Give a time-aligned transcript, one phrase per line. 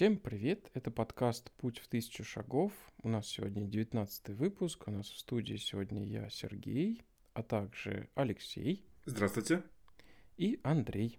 [0.00, 0.70] Всем привет!
[0.72, 2.72] Это подкаст «Путь в тысячу шагов».
[3.02, 4.84] У нас сегодня 19 выпуск.
[4.88, 7.02] У нас в студии сегодня я, Сергей,
[7.34, 8.82] а также Алексей.
[9.04, 9.62] Здравствуйте.
[10.38, 11.18] И Андрей.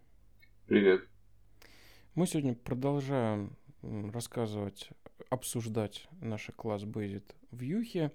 [0.65, 1.07] Привет.
[2.15, 4.89] Мы сегодня продолжаем рассказывать,
[5.29, 8.09] обсуждать наши класс Basic вьюхи.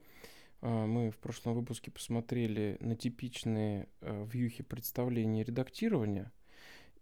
[0.62, 6.33] А, мы в прошлом выпуске посмотрели на типичные э, вьюхи представления и редактирования–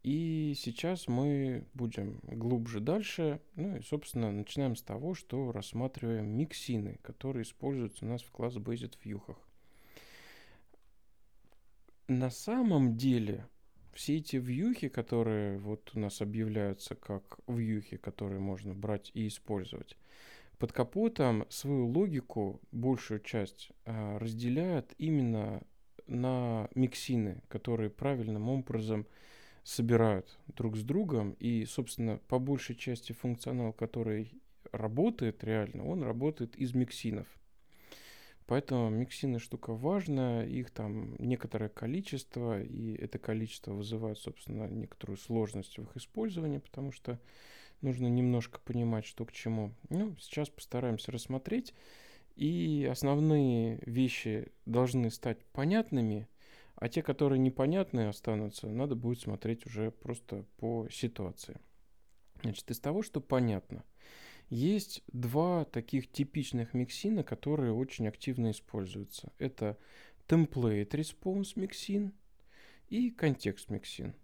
[0.05, 3.41] и сейчас мы будем глубже дальше.
[3.57, 8.54] Ну и, собственно, начинаем с того, что рассматриваем миксины, которые используются у нас в класс
[8.57, 9.39] Based вьюхах.
[12.07, 13.48] На самом деле,
[13.95, 19.96] все эти вьюхи, которые вот у нас объявляются как вьюхи, которые можно брать и использовать,
[20.59, 25.62] под капотом свою логику, большую часть, а, разделяют именно
[26.07, 29.07] на миксины, которые правильным образом
[29.64, 34.41] собирают друг с другом, и, собственно, по большей части функционал, который
[34.73, 37.27] работает реально, он работает из миксинов.
[38.47, 45.79] Поэтому миксины штука важная, их там некоторое количество, и это количество вызывает, собственно, некоторую сложность
[45.79, 47.19] в их использовании, потому что
[47.81, 49.73] нужно немножко понимать, что к чему.
[49.89, 51.73] Ну, сейчас постараемся рассмотреть,
[52.37, 56.29] и основные вещи должны стать понятными,
[56.77, 61.58] а те, которые непонятные останутся, надо будет смотреть уже просто по ситуации.
[62.42, 63.84] Значит, из того, что понятно,
[64.50, 69.33] есть два таких типичных миксина, которые очень активно используются.
[69.39, 69.78] Это
[70.28, 72.12] template response миксин
[72.89, 74.14] и контекст миксин.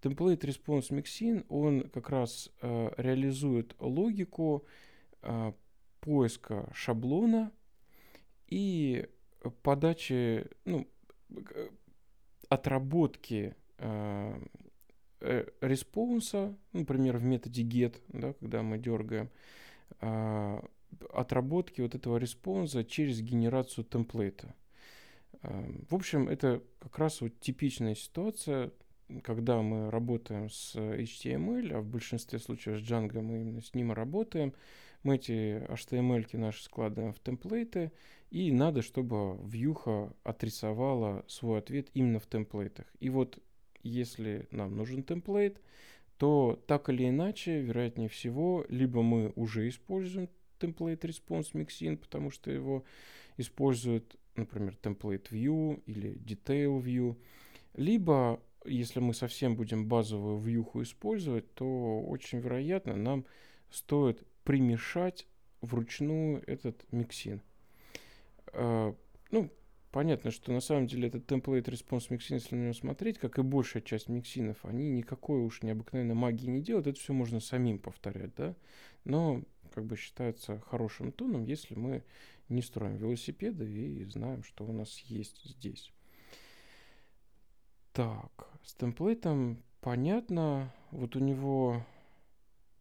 [0.00, 4.66] Template response миксин, он как раз э, реализует логику
[5.22, 5.52] э,
[6.00, 7.52] поиска шаблона
[8.48, 9.08] и
[9.62, 10.88] подачи, ну,
[12.52, 14.40] отработки э,
[15.20, 19.30] э, response 'а, например, в методе get, да, когда мы дергаем,
[20.00, 20.60] э,
[21.12, 24.54] отработки вот этого response 'а через генерацию template 'а.
[25.42, 28.70] В общем, это как раз вот типичная ситуация,
[29.24, 33.90] когда мы работаем с HTML, а в большинстве случаев с Django мы именно с ним
[33.92, 34.52] работаем,
[35.02, 37.92] мы эти HTML наши складываем в темплейты,
[38.30, 42.86] и надо, чтобы вьюха отрисовала свой ответ именно в темплейтах.
[43.00, 43.38] И вот
[43.82, 45.60] если нам нужен темплейт,
[46.16, 50.28] то так или иначе, вероятнее всего, либо мы уже используем
[50.60, 52.84] template response mixin, потому что его
[53.36, 57.16] используют, например, template view или detail view,
[57.74, 63.26] либо если мы совсем будем базовую вьюху использовать, то очень вероятно нам
[63.70, 65.26] стоит примешать
[65.60, 67.42] вручную этот миксин.
[68.52, 68.94] А,
[69.30, 69.50] ну,
[69.90, 73.42] понятно, что на самом деле этот template response миксин, если на него смотреть, как и
[73.42, 78.34] большая часть миксинов, они никакой уж необыкновенной магии не делают, это все можно самим повторять,
[78.34, 78.54] да,
[79.04, 79.42] но
[79.72, 82.04] как бы считается хорошим тоном, если мы
[82.48, 85.92] не строим велосипеды и знаем, что у нас есть здесь.
[87.92, 91.84] Так, с темплейтом понятно, вот у него,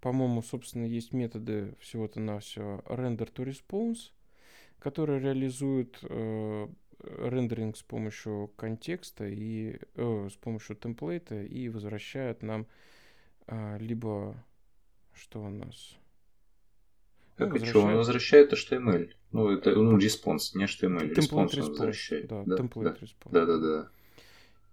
[0.01, 4.12] по-моему, собственно, есть методы всего-то на все render to response,
[4.79, 6.67] которые реализуют э,
[7.00, 12.66] рендеринг с помощью контекста и э, с помощью темплейта и возвращают нам
[13.47, 14.35] э, либо
[15.13, 15.95] что у нас
[17.38, 17.69] как ну, возвращает...
[17.69, 19.09] что, он возвращает HTML.
[19.31, 21.13] Ну, это, ну, response, не HTML.
[21.13, 22.28] Template response, он возвращает.
[22.28, 23.31] Да, да, template да, response.
[23.31, 23.89] Да, да, да.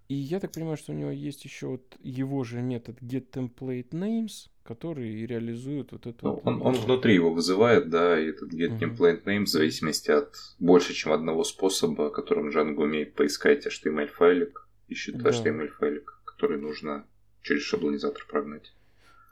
[0.09, 5.27] И я так понимаю, что у него есть еще вот его же метод getTemplateNames, который
[5.27, 6.25] реализует вот эту...
[6.25, 10.93] Ну, вот он, он внутри его вызывает, да, и этот getTemplateNames в зависимости от больше,
[10.93, 15.29] чем одного способа, которым Django умеет поискать HTML-файлик, ищет да.
[15.29, 17.05] HTML-файлик, который нужно
[17.43, 18.73] через шаблонизатор прогнать.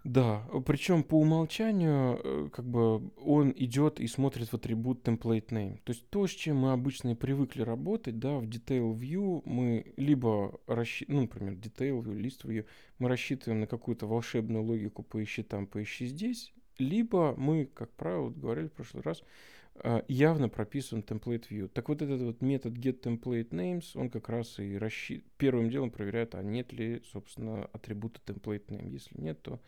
[0.08, 5.82] Да, причем по умолчанию э, как бы он идет и смотрит в атрибут template name.
[5.84, 9.92] То есть то, с чем мы обычно и привыкли работать, да, в detail view мы
[9.98, 12.66] либо рассчитываем, ну, например, detail view, list view,
[13.00, 18.68] мы рассчитываем на какую-то волшебную логику поищи там, поищи здесь, либо мы, как правило, говорили
[18.68, 19.26] в прошлый раз, э,
[20.08, 21.68] явно прописан template view.
[21.68, 25.24] Так вот этот вот метод get template names, он как раз и расщи...
[25.38, 28.90] первым делом проверяет, а нет ли, собственно, атрибута template name.
[28.90, 29.60] Если нет, то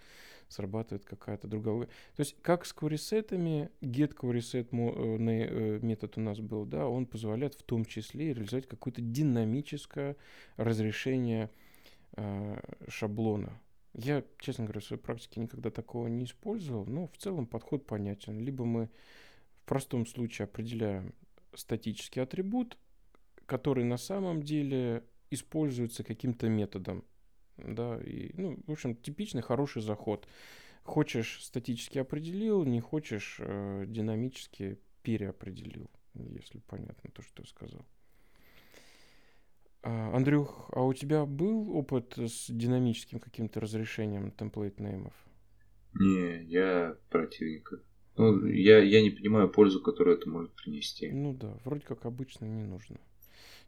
[0.50, 1.86] срабатывает какая-то другая.
[2.16, 7.06] То есть как с querysetами, get queryset э, э, метод у нас был, да, он
[7.06, 10.16] позволяет в том числе реализовать какое-то динамическое
[10.58, 11.50] разрешение
[12.18, 13.62] э, шаблона.
[13.94, 18.40] Я, честно говоря, в своей практике никогда такого не использовал, но в целом подход понятен.
[18.40, 18.90] Либо мы
[19.70, 21.14] простом случае определяем
[21.54, 22.76] статический атрибут,
[23.46, 27.06] который на самом деле используется каким-то методом
[27.58, 30.28] да, и, ну, в общем, типичный хороший заход.
[30.84, 37.86] Хочешь статически определил, не хочешь э, динамически переопределил, если понятно то, что я сказал.
[39.84, 45.14] А, Андрюх, а у тебя был опыт с динамическим каким-то разрешением темплейт-неймов?
[45.94, 47.84] Не, я противник.
[48.20, 51.10] Ну, я, я не понимаю пользу, которую это может принести.
[51.10, 52.98] Ну да, вроде как обычно не нужно.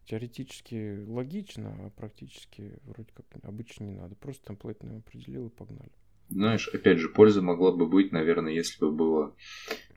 [0.06, 4.16] Теоретически логично, а практически вроде как обычно не надо.
[4.16, 5.92] Просто темплейт нейм определил и погнали.
[6.28, 9.34] Знаешь, опять же, польза могла бы быть, наверное, если бы было,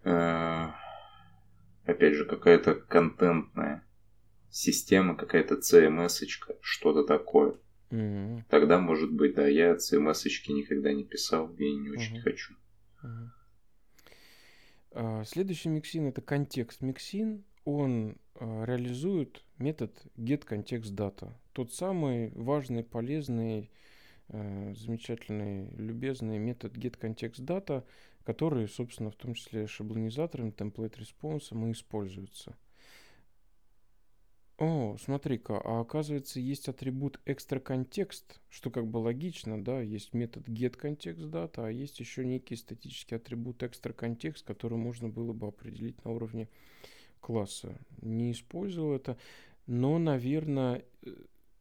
[0.04, 0.66] э,
[1.84, 3.84] опять же, какая-то контентная
[4.50, 7.56] система, какая-то CMS-очка, что-то такое.
[7.90, 8.42] Mm-hmm.
[8.48, 12.22] Тогда, может быть, да, я CMS-очки никогда не писал и не очень mm-hmm.
[12.22, 12.54] хочу.
[13.02, 13.43] Mm-hmm.
[14.96, 17.44] А, следующий миксин это контекст миксин.
[17.64, 21.32] Он а, реализует метод getContextData.
[21.52, 23.70] Тот самый важный, полезный,
[24.28, 27.84] а, замечательный, любезный метод getContextData,
[28.24, 32.56] который, собственно, в том числе шаблонизатором, template response и используется.
[34.56, 40.48] О, смотри-ка, а оказывается, есть атрибут экстра контекст, что как бы логично, да, есть метод
[40.48, 46.12] getContextData, а есть еще некий статический атрибут экстра контекст, который можно было бы определить на
[46.12, 46.48] уровне
[47.20, 47.76] класса.
[48.00, 49.18] Не использовал это,
[49.66, 50.84] но, наверное,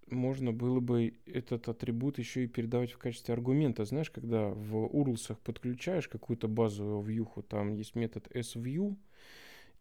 [0.07, 3.85] можно было бы этот атрибут еще и передавать в качестве аргумента.
[3.85, 8.95] Знаешь, когда в URLs подключаешь какую-то базовую вьюху, там есть метод sview,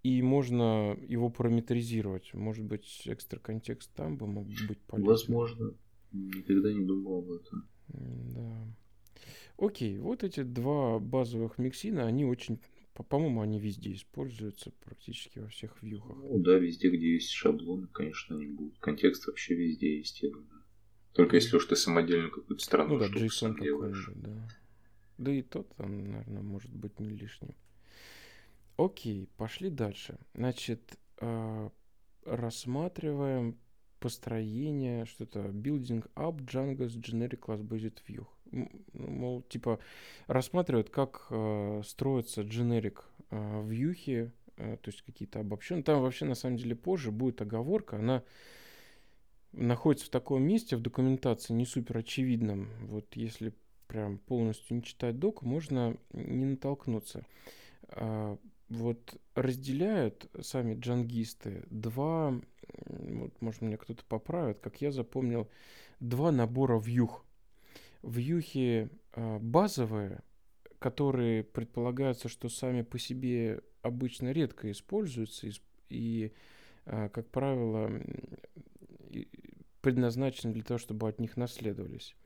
[0.02, 2.34] и можно его параметризировать.
[2.34, 5.08] Может быть, экстра контекст там бы мог быть полезен.
[5.08, 5.75] Возможно.
[6.12, 7.69] Никогда не думал об этом.
[7.88, 8.66] Да.
[9.58, 12.58] Окей, вот эти два базовых миксина, они очень,
[12.94, 16.16] по-моему, они везде используются, практически во всех вьюхах.
[16.16, 18.78] Ну да, везде, где есть шаблоны, конечно, они будут.
[18.78, 20.48] Контекст вообще везде есть, я думаю.
[21.12, 24.10] Только если уж ты самодельную какую-то странную ну, да, штуку JSON делаешь.
[24.16, 24.48] Да.
[25.19, 27.55] да и тот там, наверное, может быть не лишним.
[28.84, 30.19] Окей, пошли дальше.
[30.34, 31.70] Значит, э,
[32.25, 33.56] рассматриваем
[34.00, 38.26] построение, что-то building up Django's generic class based view.
[38.93, 39.79] Мол, типа
[40.26, 45.84] рассматривают, как э, строятся generic э, вьюхи, то есть какие-то обобщенные.
[45.84, 48.25] Там вообще на самом деле позже будет оговорка, она
[49.52, 52.69] находится в таком месте в документации не супер очевидном.
[52.87, 53.55] Вот если
[53.87, 57.25] прям полностью не читать док, можно не натолкнуться.
[58.72, 62.40] А, вот разделяют сами джангисты два,
[62.86, 65.48] вот, может, меня кто-то поправит, как я запомнил,
[66.00, 67.24] два набора вьюх.
[68.02, 70.22] Вьюхи э, базовые,
[70.78, 75.52] которые предполагаются, что сами по себе обычно редко используются и,
[75.88, 76.32] и
[76.86, 77.90] э, как правило,
[79.80, 82.16] предназначены для того, чтобы от них наследовались.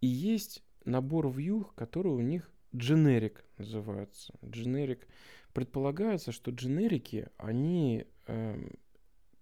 [0.00, 4.34] И есть набор вьюх, которые у них дженерик называются.
[4.44, 5.06] Дженерик
[5.54, 8.68] предполагается, что дженерики, они э,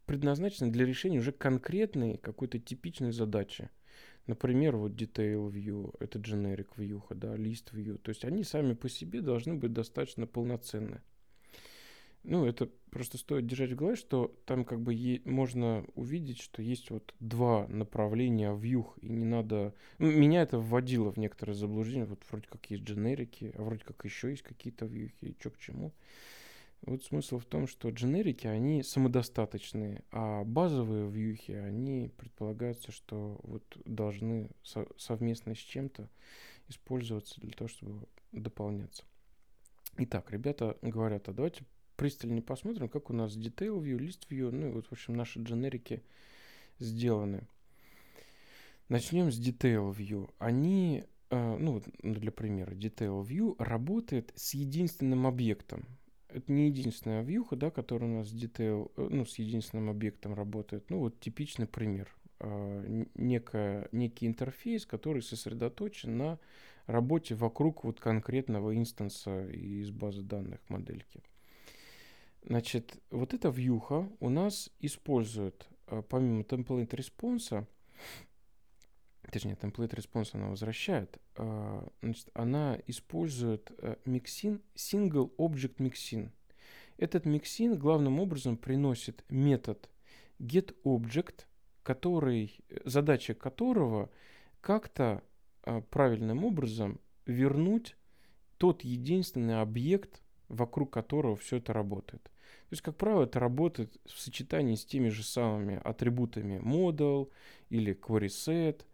[0.06, 3.70] предназначены для решения уже конкретной какой-то типичной задачи.
[4.26, 7.98] Например, вот detail view, это generic view, да, list view.
[7.98, 11.00] То есть они сами по себе должны быть достаточно полноценны.
[12.24, 16.62] Ну, это просто стоит держать в голове, что там как бы е- можно увидеть, что
[16.62, 19.74] есть вот два направления вьюх, и не надо...
[19.98, 22.04] Ну, меня это вводило в некоторые заблуждения.
[22.04, 25.58] Вот вроде как есть дженерики, а вроде как еще есть какие-то вьюхи, и что к
[25.58, 25.92] чему.
[26.82, 33.62] Вот смысл в том, что дженерики, они самодостаточные, а базовые вьюхи, они предполагаются, что вот
[33.84, 36.08] должны со- совместно с чем-то
[36.68, 39.04] использоваться для того, чтобы дополняться.
[39.98, 41.64] Итак, ребята говорят, а давайте
[42.02, 45.38] пристальнее посмотрим, как у нас detail view, list view, ну и вот, в общем, наши
[45.40, 46.02] дженерики
[46.80, 47.46] сделаны.
[48.88, 50.28] Начнем с detail view.
[50.40, 55.86] Они, э, ну, ну, для примера, detail view работает с единственным объектом.
[56.26, 60.90] Это не единственная вьюха, да, которая у нас detail, э, ну, с единственным объектом работает.
[60.90, 62.12] Ну, вот типичный пример.
[62.40, 66.40] Э, некая, некий интерфейс, который сосредоточен на
[66.86, 71.22] работе вокруг вот конкретного инстанса из базы данных модельки.
[72.44, 77.66] Значит, вот эта вьюха у нас использует, э, помимо template response,
[79.30, 83.70] точнее, template response она возвращает, э, значит, она использует
[84.04, 86.30] mixin, э, single object mixin.
[86.98, 89.88] Этот mixin главным образом приносит метод
[90.40, 91.46] getObject,
[91.84, 94.10] который, задача которого
[94.60, 95.22] как-то
[95.90, 97.96] правильным образом вернуть
[98.58, 102.22] тот единственный объект, вокруг которого все это работает.
[102.22, 107.30] То есть, как правило, это работает в сочетании с теми же самыми атрибутами model
[107.70, 108.84] или query set,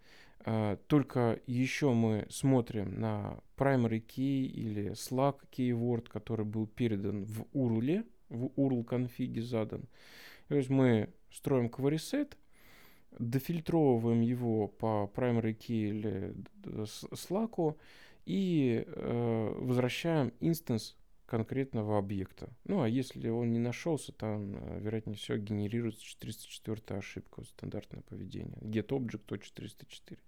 [0.44, 7.42] А, только еще мы смотрим на primary key или Slack keyword, который был передан в
[7.52, 9.88] URL, в URL конфиге задан.
[10.48, 12.32] То есть мы строим query set,
[13.18, 17.76] дофильтровываем его по primary key или Slack
[18.26, 20.96] и э, возвращаем инстанс
[21.28, 22.48] конкретного объекта.
[22.64, 28.56] Ну, а если он не нашелся, там, э, вероятнее всего, генерируется 404 ошибка, стандартное поведение.
[28.62, 30.18] getObject.404.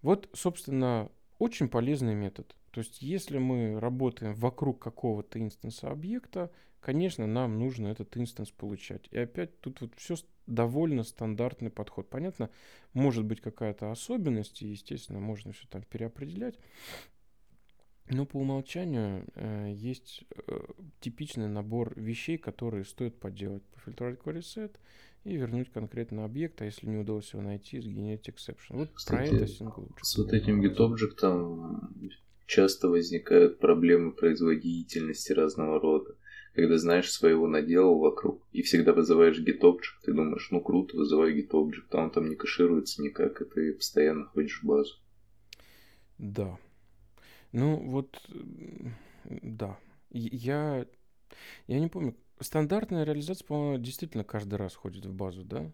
[0.00, 2.54] Вот, собственно, очень полезный метод.
[2.70, 6.50] То есть, если мы работаем вокруг какого-то инстанса объекта,
[6.80, 9.08] конечно, нам нужно этот инстанс получать.
[9.10, 10.14] И опять тут вот все
[10.46, 12.08] довольно стандартный подход.
[12.08, 12.48] Понятно,
[12.92, 16.58] может быть какая-то особенность, и, естественно, можно все там переопределять.
[18.08, 20.58] Но по умолчанию э, есть э,
[21.00, 23.62] типичный набор вещей, которые стоит поделать.
[23.74, 24.76] Пофильтровать set
[25.24, 28.76] и вернуть конкретный объект, а если не удалось его найти, сгенерить exception.
[28.76, 30.02] Вот Кстати, про это single object.
[30.02, 32.10] С вот этим GetObject
[32.46, 36.16] часто возникают проблемы производительности разного рода.
[36.54, 41.88] Когда знаешь, своего наделал вокруг, и всегда вызываешь GetObject, ты думаешь, ну круто, вызываю GetObject,
[41.92, 44.96] а он там не кэшируется никак, и ты постоянно ходишь в базу.
[46.18, 46.58] Да,
[47.52, 48.20] ну, вот,
[49.24, 49.78] да.
[50.10, 50.86] Я,
[51.66, 52.16] я не помню.
[52.40, 55.70] Стандартная реализация, по-моему, действительно каждый раз ходит в базу, да?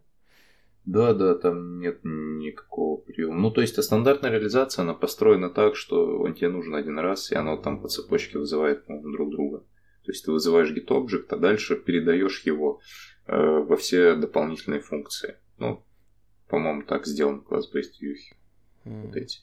[0.84, 3.34] Да, да, там нет никакого приема.
[3.34, 7.30] Ну, то есть, а стандартная реализация, она построена так, что он тебе нужен один раз,
[7.30, 9.58] и оно там по цепочке вызывает друг друга.
[10.04, 12.80] То есть, ты вызываешь GetObject, а дальше передаешь его
[13.26, 15.36] э, во все дополнительные функции.
[15.58, 15.84] Ну,
[16.48, 18.14] по-моему, так сделан класс-based view.
[18.84, 19.06] Mm.
[19.06, 19.40] Вот эти.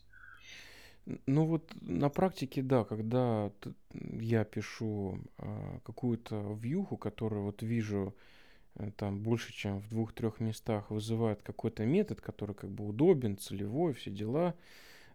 [1.05, 3.51] Ну вот на практике, да, когда
[3.93, 8.15] я пишу а, какую-то вьюху, которую вот вижу
[8.75, 13.93] э, там больше, чем в двух-трех местах вызывает какой-то метод, который как бы удобен, целевой,
[13.93, 14.55] все дела,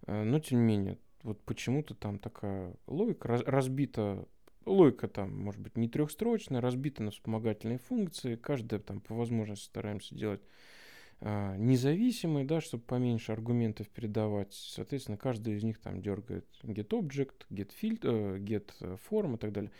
[0.06, 4.28] э, но тем не менее, вот почему-то там такая логика раз, разбита,
[4.66, 10.14] логика там, может быть, не трехстрочная, разбита на вспомогательные функции, каждая там по возможности стараемся
[10.14, 10.79] делать а,
[11.22, 14.54] независимые, да, чтобы поменьше аргументов передавать.
[14.54, 19.70] Соответственно, каждый из них там дергает getObject, getFilter, getForm и так далее.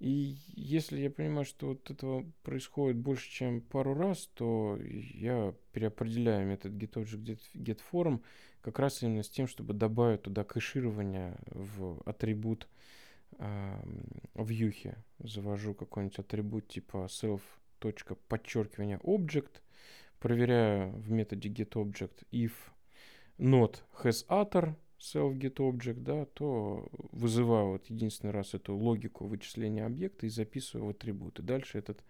[0.00, 6.46] И если я понимаю, что вот этого происходит больше, чем пару раз, то я переопределяю
[6.46, 8.20] метод getObject, getForm
[8.60, 12.68] как раз именно с тем, чтобы добавить туда кэширование в атрибут
[13.38, 13.76] э,
[14.34, 14.96] в юхе.
[15.18, 17.40] Завожу какой-нибудь атрибут типа self.
[18.28, 19.60] подчеркивание object,
[20.24, 22.52] проверяю в методе getObject if
[23.38, 30.24] not has utter self getObject, да, то вызываю вот единственный раз эту логику вычисления объекта
[30.24, 31.42] и записываю в атрибуты.
[31.42, 32.02] Дальше этот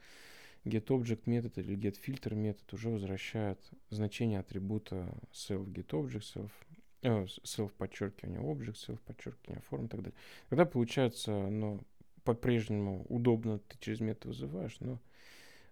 [0.65, 3.59] getObject метод или getFilter метод уже возвращает
[3.91, 6.51] значение атрибута self getObject, self
[7.03, 10.19] э, self подчеркивание object, self подчеркивание форм и так далее.
[10.51, 11.81] Тогда получается, ну,
[12.23, 15.01] по-прежнему удобно ты через метод вызываешь, но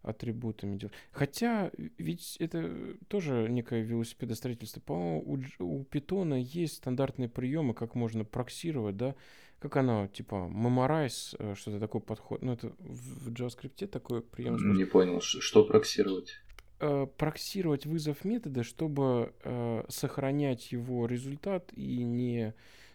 [0.02, 0.94] атрибутами делать.
[1.10, 4.80] Хотя, ведь это тоже некое велосипедостроительство.
[4.80, 9.14] По-моему, у, у питона есть стандартные приемы, как можно проксировать, да,
[9.58, 12.42] как оно, типа, memorize, э, что-то такое подход.
[12.42, 14.56] Ну, это в JavaScript такой прием.
[14.74, 16.42] Не понял, что проксировать?
[16.84, 22.54] Э, проксировать вызов метода, чтобы э, сохранять его результат и не,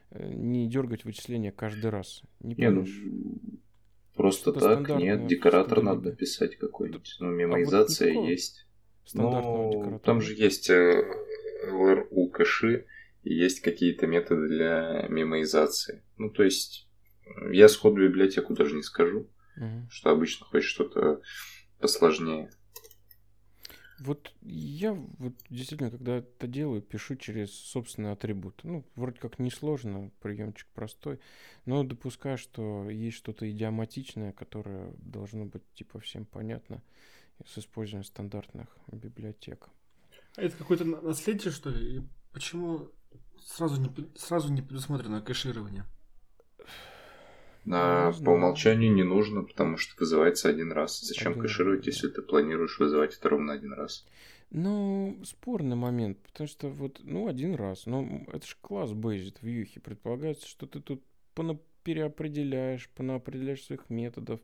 [0.10, 2.22] э, не дергать вычисления каждый раз.
[2.42, 3.02] Не ну, помнишь?
[4.28, 7.18] Просто так, нет, декоратор надо писать какой-нибудь.
[7.20, 8.68] Ну, мемоизация а вот есть.
[9.14, 12.86] Ну, там же есть LRU э, кэши
[13.24, 16.04] и есть какие-то методы для мемоизации.
[16.18, 16.90] Ну, то есть,
[17.52, 19.88] я сход в библиотеку даже не скажу, угу.
[19.90, 21.22] что обычно хочешь что-то
[21.80, 22.52] посложнее.
[24.00, 28.64] Вот я вот действительно, когда это делаю, пишу через собственный атрибут.
[28.64, 31.20] Ну, вроде как несложно, приемчик простой,
[31.66, 36.84] но допускаю, что есть что-то идиоматичное, которое должно быть типа всем понятно
[37.46, 39.70] с использованием стандартных библиотек.
[40.36, 41.98] А это какое-то наследие, что ли?
[41.98, 42.02] И
[42.32, 42.92] почему
[43.44, 45.86] сразу не, сразу не предусмотрено кэширование?
[47.68, 51.02] На, по умолчанию не нужно, потому что вызывается один раз.
[51.02, 54.08] Зачем один кэшировать, если ты планируешь вызывать это ровно один раз?
[54.52, 57.86] Ну, спорный момент, потому что вот, ну, один раз.
[57.86, 59.82] Но это же класс бейзит в юхе.
[59.82, 61.04] Предполагается, что ты тут
[61.84, 64.40] переопределяешь, понаопределяешь своих методов.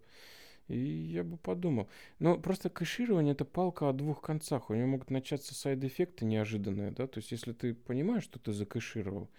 [0.68, 1.88] И я бы подумал.
[2.20, 4.70] Но просто кэширование это палка о двух концах.
[4.70, 7.08] У него могут начаться сайд-эффекты неожиданные, да.
[7.08, 9.30] То есть, если ты понимаешь, что ты закэшировал,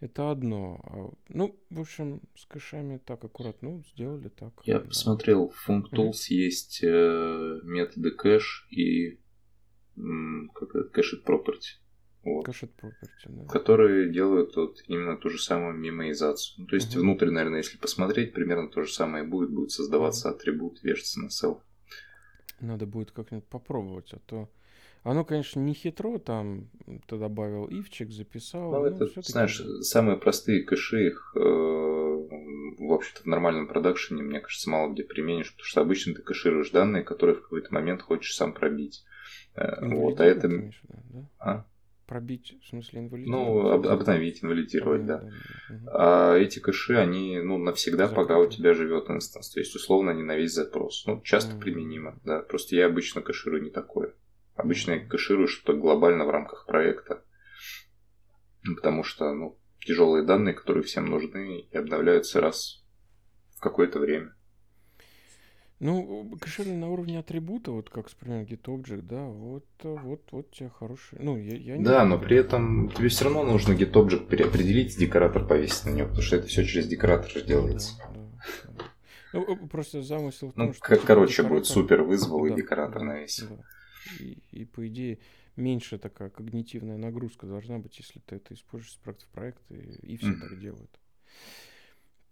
[0.00, 0.80] это одно.
[0.84, 4.52] А, ну, в общем, с кэшами так аккуратно ну, сделали так.
[4.64, 4.86] Я да.
[4.86, 6.34] посмотрел, в functools mm-hmm.
[6.34, 9.18] есть э, методы кэш и
[10.54, 11.78] как это, cached property.
[12.24, 13.44] Вот, Cached property, да.
[13.46, 16.62] которые делают вот именно ту же самую мемоизацию.
[16.62, 17.02] Ну, то есть Мгм.
[17.02, 19.50] внутрь, наверное, если посмотреть, примерно то же самое будет.
[19.50, 21.60] Будет создаваться атрибут, вешаться на self.
[22.60, 24.50] Надо будет как-нибудь попробовать, а то...
[25.04, 26.68] Оно, конечно, не хитро, там
[27.06, 28.72] ты добавил ивчик, записал.
[28.72, 34.68] Ну, это, знаешь, самые простые кэши, их, э, в общем-то, в нормальном продакшене, мне кажется,
[34.70, 38.52] мало где применишь, потому что обычно ты кэшируешь данные, которые в какой-то момент хочешь сам
[38.52, 39.04] пробить.
[39.54, 40.48] Э, Вот, а это...
[40.48, 41.28] да?
[41.38, 41.64] А?
[42.06, 43.74] Пробить, в смысле, Ну, инвалидировать?
[43.74, 45.22] об- обновить, инвалидировать, да.
[45.68, 45.90] Да.
[46.32, 48.56] А эти кэши, они, ну, навсегда, пока у Закрыты.
[48.56, 49.50] тебя живет инстанс.
[49.50, 51.04] То есть, условно, они на весь запрос.
[51.06, 51.60] Ну, часто Мгм.
[51.60, 52.40] применимо, да.
[52.40, 54.14] Просто я обычно кэширую не такое.
[54.58, 57.22] Обычно я кэширую что-то глобально в рамках проекта.
[58.64, 62.84] Ну, Потому что, ну, тяжелые данные, которые всем нужны, и обновляются раз
[63.56, 64.34] в какое-то время.
[65.78, 71.20] Ну, кэширование на уровне атрибута, вот как, например, GetObject, да, вот, вот, вот тебе хороший.
[71.22, 75.46] Ну, я, я не Да, но при этом тебе все равно нужно GetObject переопределить, декоратор
[75.46, 77.92] повесить на него, потому что это все через декоратор же Да, делается.
[78.12, 78.20] да,
[78.76, 78.84] да.
[79.34, 82.48] Ну, э, просто замысел в том, Ну, что типа, короче, будет декоратор- супер вызвал и
[82.50, 83.46] Да, декоратор да, навесил.
[83.50, 83.62] да.
[84.20, 85.18] И, и, по идее,
[85.56, 90.12] меньше такая когнитивная нагрузка должна быть, если ты это используешь с проекта в проект, и,
[90.12, 90.40] и все Мгм.
[90.40, 91.00] так делают.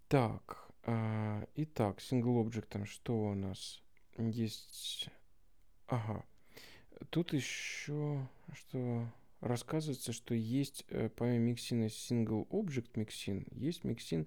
[0.08, 3.82] Так, а, итак, single object, что у нас
[4.16, 5.08] есть?
[5.88, 6.24] Ага.
[7.10, 9.06] Тут еще что
[9.40, 14.26] рассказывается, что есть э, помимо миксина single object mixin, есть миксин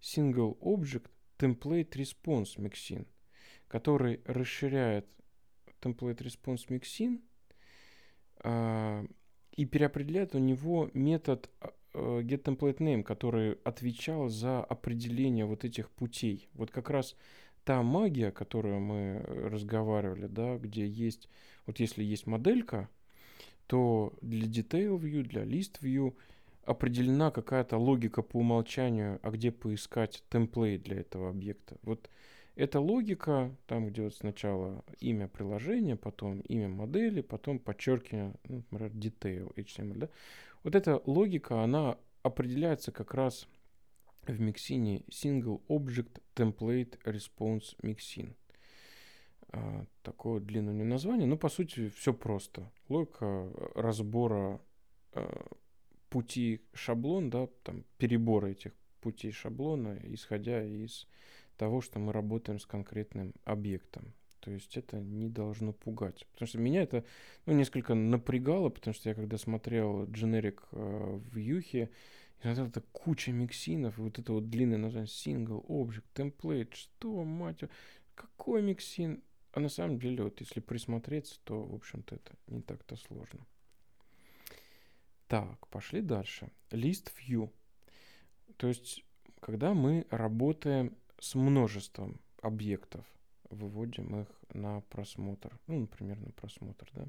[0.00, 3.06] single object template response mixin,
[3.68, 5.06] который расширяет
[5.80, 7.20] template response mixin
[8.40, 9.04] а,
[9.52, 16.48] и переопределяет у него метод а, э, getTemplateName, который отвечал за определение вот этих путей.
[16.54, 17.16] Вот как раз
[17.64, 21.28] та магия, о которой мы разговаривали, да, где есть,
[21.66, 22.88] вот если есть моделька,
[23.66, 26.14] то для Detail View, для List View
[26.64, 31.76] определена какая-то логика по умолчанию, а где поискать темплейт для этого объекта.
[31.82, 32.08] Вот
[32.58, 38.90] эта логика, там, где вот сначала имя приложения, потом имя модели, потом подчеркивание, ну, например,
[38.92, 40.08] detail HTML, да?
[40.64, 43.46] Вот эта логика, она определяется как раз
[44.26, 48.34] в миксине Single Object Template Response Mixin.
[49.50, 51.28] А, такое длинное название.
[51.28, 52.72] Ну, по сути, все просто.
[52.88, 54.60] Логика разбора
[55.12, 55.46] а,
[56.10, 61.06] пути шаблон, да, там перебора этих путей шаблона, исходя из
[61.58, 64.14] того, что мы работаем с конкретным объектом.
[64.40, 66.26] То есть это не должно пугать.
[66.32, 67.04] Потому что меня это
[67.44, 71.90] ну, несколько напрягало, потому что я когда смотрел дженерик э, в Юхе,
[72.38, 77.24] и смотрел, это куча миксинов, и вот это вот длинное название single, object, template, что,
[77.24, 77.64] мать,
[78.14, 79.22] какой миксин?
[79.52, 83.44] А на самом деле, вот если присмотреться, то, в общем-то, это не так-то сложно.
[85.26, 86.50] Так, пошли дальше.
[86.70, 87.50] List view.
[88.56, 89.04] То есть,
[89.40, 93.04] когда мы работаем с множеством объектов,
[93.50, 95.58] выводим их на просмотр.
[95.66, 97.06] Ну, например, на просмотр, да.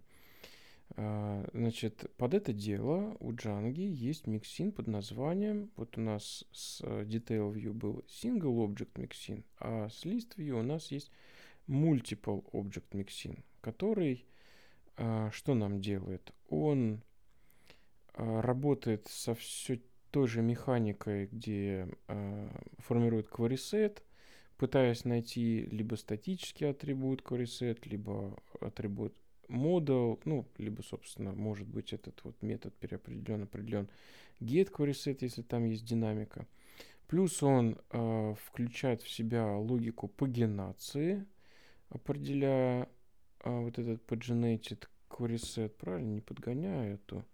[0.95, 6.81] А, Значит, под это дело у Django есть миксин под названием, вот у нас с
[6.81, 11.11] Detail View был Single Object Mixin, а с List View у нас есть
[11.67, 14.25] Multiple Object Mixin, который
[15.01, 16.33] а, что нам делает?
[16.49, 17.01] Он
[18.13, 19.79] а, работает со все
[20.11, 24.01] той же механикой, где а, формирует set,
[24.57, 29.13] пытаясь найти либо статический атрибут set, либо атрибут
[29.47, 33.89] model, ну, либо, собственно, может быть этот вот метод переопределен, определен
[34.39, 36.45] get query set, если там есть динамика.
[37.07, 41.25] Плюс он э, включает в себя логику пагинации,
[41.89, 42.87] определяя
[43.43, 47.25] э, вот этот paginated query set, правильно, не подгоняю эту.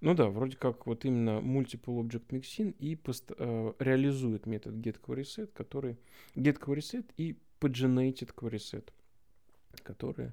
[0.00, 4.98] Ну да, вроде как вот именно multiple object mixin и пост- э, реализует метод get
[5.00, 5.98] query set, который
[6.34, 8.88] get query set и paginated query set,
[9.82, 10.32] которые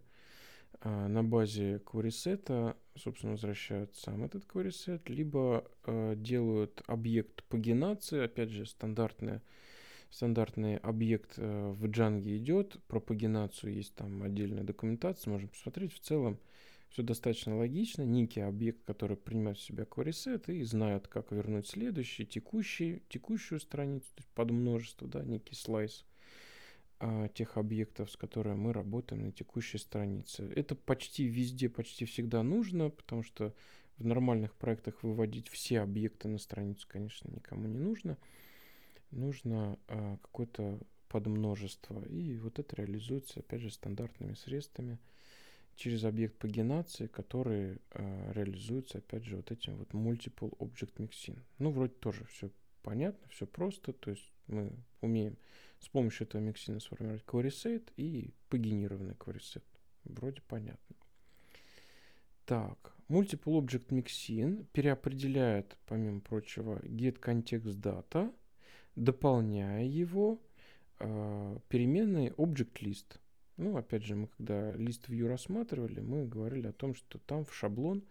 [0.80, 7.44] а, на базе query set, собственно, возвращают сам этот query set, либо э, делают объект
[7.46, 9.42] пагинации, опять же, стандартная
[10.10, 15.94] стандартный объект э, в Django идет, про пагинацию есть там отдельная документация, можно посмотреть.
[15.94, 16.40] В целом
[16.90, 18.04] все достаточно логично.
[18.04, 24.06] Некий объект, который принимает в себя set и знает, как вернуть следующий, текущий, текущую страницу,
[24.16, 26.06] то есть под множество, да, некий слайс
[27.00, 30.52] а, тех объектов, с которыми мы работаем на текущей странице.
[30.56, 33.54] Это почти везде, почти всегда нужно, потому что
[33.98, 38.18] в нормальных проектах выводить все объекты на страницу, конечно, никому не нужно.
[39.12, 42.04] Нужно а, какое-то подмножество.
[42.06, 44.98] И вот это реализуется, опять же, стандартными средствами,
[45.78, 51.40] через объект пагинации, который э, реализуется, опять же, вот этим вот multiple object mixin.
[51.60, 52.50] Ну, вроде тоже все
[52.84, 55.38] понятно, все просто, то есть мы умеем
[55.80, 59.62] с помощью этого миксина сформировать query и пагинированный query
[60.06, 60.96] Вроде понятно.
[62.46, 68.34] Так, Multiple Object Mixin переопределяет, помимо прочего, get context data,
[68.96, 70.42] дополняя его
[71.00, 73.20] э, переменной object list.
[73.58, 77.54] Ну, опять же, мы когда list view рассматривали, мы говорили о том, что там в
[77.54, 78.04] шаблон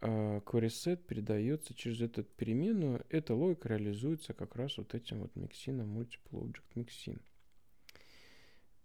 [0.00, 3.04] э, query set передается через эту переменную.
[3.08, 7.20] Эта логика реализуется как раз вот этим вот миксином multiple object mixin.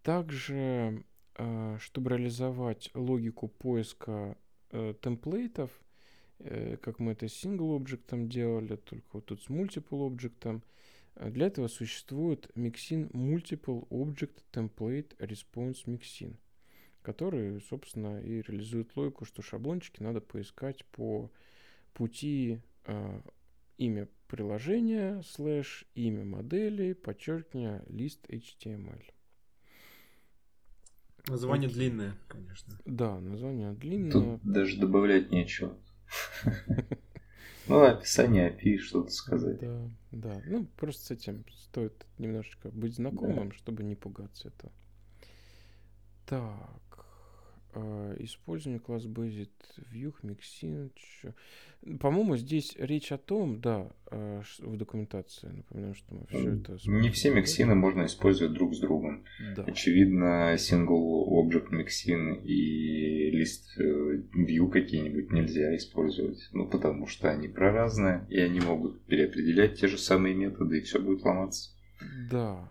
[0.02, 1.04] Также
[1.36, 4.38] а, чтобы реализовать логику поиска
[4.72, 5.72] э, темплейтов,
[6.40, 10.60] э, как мы это с single объектом делали, только вот тут с multiple э,
[11.16, 16.36] для этого существует mixin multiple object template response mixin,
[17.02, 21.30] который, собственно, и реализует логику, что шаблончики надо поискать по
[21.94, 23.22] пути э,
[23.78, 29.04] имя приложения, слэш, имя модели, подчеркивание, лист HTML.
[31.28, 31.80] Название Окей.
[31.80, 32.80] длинное, конечно.
[32.86, 34.12] Да, название длинное.
[34.12, 35.78] Тут даже добавлять нечего.
[37.72, 39.60] Ну, описание API, что-то сказать.
[39.60, 40.42] Да, да.
[40.46, 44.72] Ну, просто с этим стоит немножечко быть знакомым, чтобы не пугаться этого.
[46.26, 46.91] Так.
[47.74, 49.50] А, использование класс Based
[49.94, 50.92] View, Mixin.
[52.00, 55.48] По-моему, здесь речь о том, да, а, в документации.
[55.48, 56.78] Напоминаю, что мы все это...
[56.86, 59.24] Не все миксины можно использовать друг с другом.
[59.56, 59.64] Да.
[59.64, 66.50] Очевидно, single object миксин и лист э, view какие-нибудь нельзя использовать.
[66.52, 71.00] Ну, потому что они проразные, и они могут переопределять те же самые методы, и все
[71.00, 71.72] будет ломаться.
[72.30, 72.70] Да.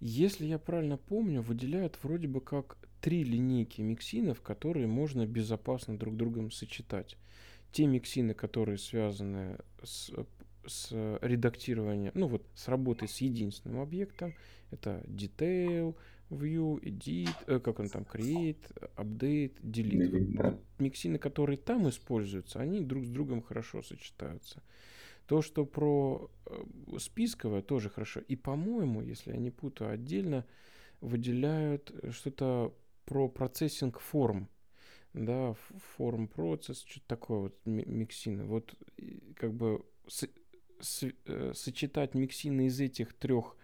[0.00, 6.16] Если я правильно помню, выделяют вроде бы как три линейки миксинов, которые можно безопасно друг
[6.16, 7.16] другом сочетать.
[7.72, 10.10] Те миксины, которые связаны с,
[10.66, 14.34] с редактированием, ну вот с работой с единственным объектом,
[14.70, 15.96] это detail,
[16.30, 18.64] view, edit, э, как он там, create,
[18.96, 20.58] update, delete.
[20.78, 24.62] Миксины, которые там используются, они друг с другом хорошо сочетаются.
[25.26, 26.64] То, что про э,
[26.98, 28.20] списковое, тоже хорошо.
[28.20, 30.44] И, по-моему, если я не путаю, отдельно
[31.00, 34.48] выделяют что-то про процессинг форм,
[35.12, 35.54] да,
[35.96, 38.44] форм процесс, что-то такое вот миксины.
[38.44, 38.74] Вот
[39.36, 40.28] как бы с,
[40.80, 43.56] с, э, сочетать миксины из этих трех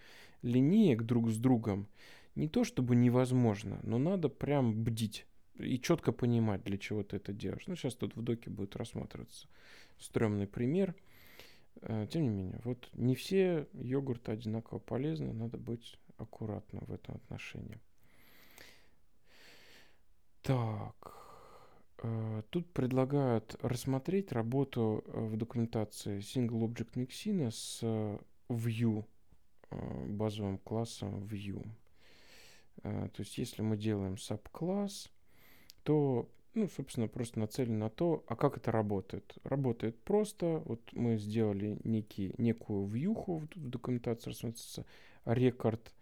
[0.43, 1.89] линеек друг с другом
[2.35, 5.27] не то чтобы невозможно, но надо прям бдить
[5.59, 7.65] и четко понимать, для чего ты это делаешь.
[7.67, 9.47] Ну, сейчас тут в доке будет рассматриваться
[9.99, 10.95] стрёмный пример.
[11.83, 17.17] Э, тем не менее, вот не все йогурты одинаково полезны, надо быть аккуратным в этом
[17.17, 17.81] отношении.
[20.43, 21.17] Так.
[22.03, 27.83] Э, тут предлагают рассмотреть работу э, в документации Single Object Mixin с
[28.49, 29.05] View,
[29.71, 31.65] базовым классом View.
[32.83, 35.11] То есть, если мы делаем subкласс,
[35.85, 39.39] то, ну, собственно, просто нацелен на то, а как это работает.
[39.45, 40.63] Работает просто.
[40.65, 44.85] Вот мы сделали некий, некую вьюху в, документации, рассматривается
[45.25, 45.95] рекорд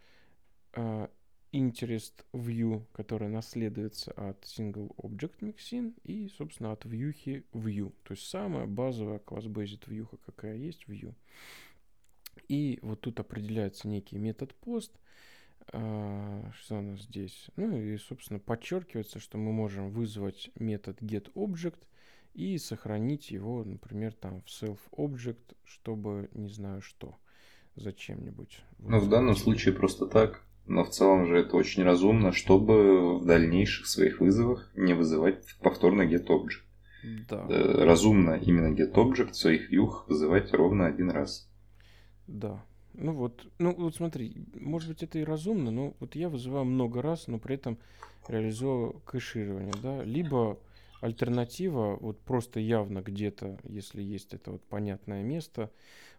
[1.53, 7.13] interest view, который наследуется от single object mixin и, собственно, от view
[7.53, 7.93] view.
[8.05, 11.15] То есть самая базовая class-based view, какая есть, view.
[12.49, 14.93] И вот тут определяется некий метод post.
[15.73, 17.49] А, что у нас здесь?
[17.57, 21.81] Ну и, собственно, подчеркивается, что мы можем вызвать метод getObject
[22.35, 27.17] и сохранить его, например, там в self-object, чтобы не знаю что,
[27.75, 28.63] зачем-нибудь.
[28.79, 33.25] Ну, в данном случае просто так но в целом же это очень разумно, чтобы в
[33.25, 36.63] дальнейших своих вызовах не вызывать повторно getObject.
[37.29, 37.47] Да.
[37.49, 41.51] Разумно именно getObject в своих вьюх вызывать ровно один раз.
[42.27, 42.65] Да.
[43.01, 47.01] Ну вот, ну вот смотри, может быть это и разумно, но вот я вызываю много
[47.01, 47.79] раз, но при этом
[48.27, 50.59] реализую кэширование, да, либо
[51.01, 55.71] альтернатива, вот просто явно где-то, если есть это вот понятное место.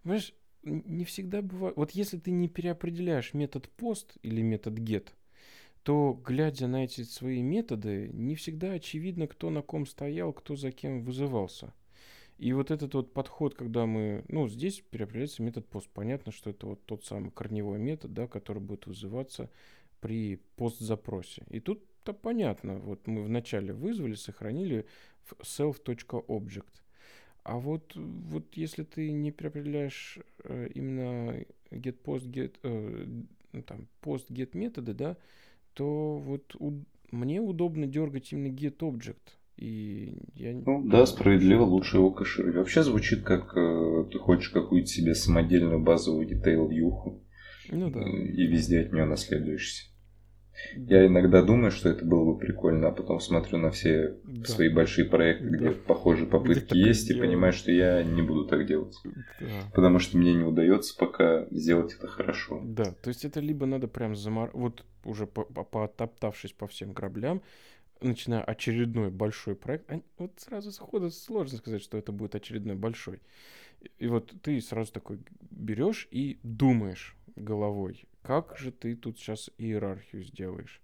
[0.02, 1.76] Понимаешь, не всегда бывает.
[1.76, 5.08] Вот если ты не переопределяешь метод пост или метод get,
[5.82, 10.72] то, глядя на эти свои методы, не всегда очевидно, кто на ком стоял, кто за
[10.72, 11.74] кем вызывался.
[12.40, 15.90] И вот этот вот подход, когда мы, ну, здесь переопределяется метод пост.
[15.92, 19.50] Понятно, что это вот тот самый корневой метод, да, который будет вызываться
[20.00, 21.44] при пост-запросе.
[21.50, 24.86] И тут-то понятно, вот мы вначале вызвали, сохранили
[25.24, 26.80] в self.object.
[27.42, 33.06] А вот, вот если ты не переопределяешь э, именно get post get э,
[33.52, 35.18] ну, там post get методы, да,
[35.74, 39.36] то вот у, мне удобно дергать именно getObject.
[39.60, 40.54] И я...
[40.54, 42.56] Ну да, справедливо, лучше его кэшировать.
[42.56, 47.22] Вообще звучит как э, ты хочешь какую-то себе самодельную базовую вьюху.
[47.70, 48.00] Ну да.
[48.00, 49.90] И везде от нее наследуешься.
[50.74, 54.44] Я иногда думаю, что это было бы прикольно, а потом смотрю на все да.
[54.44, 55.76] свои большие проекты, где да.
[55.86, 58.96] похожие попытки где есть, и понимаю, что я не буду так делать.
[59.04, 59.46] Да.
[59.74, 62.60] Потому что мне не удается пока сделать это хорошо.
[62.64, 64.50] Да, то есть это либо надо прям замор...
[64.54, 67.42] вот уже по потоптавшись по всем граблям,
[68.02, 73.20] начиная очередной большой проект, вот сразу сходу сложно сказать, что это будет очередной большой.
[73.98, 80.22] И вот ты сразу такой берешь и думаешь головой, как же ты тут сейчас иерархию
[80.24, 80.80] сделаешь?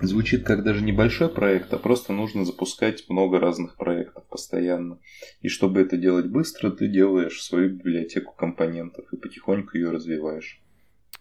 [0.00, 5.00] Звучит как даже небольшой проект, а просто нужно запускать много разных проектов постоянно.
[5.40, 10.62] И чтобы это делать быстро, ты делаешь свою библиотеку компонентов и потихоньку ее развиваешь.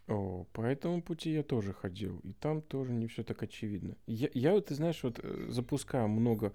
[0.07, 3.97] О, по этому пути я тоже ходил, и там тоже не все так очевидно.
[4.07, 6.53] Я, я вот, ты знаешь, вот э, запускаю много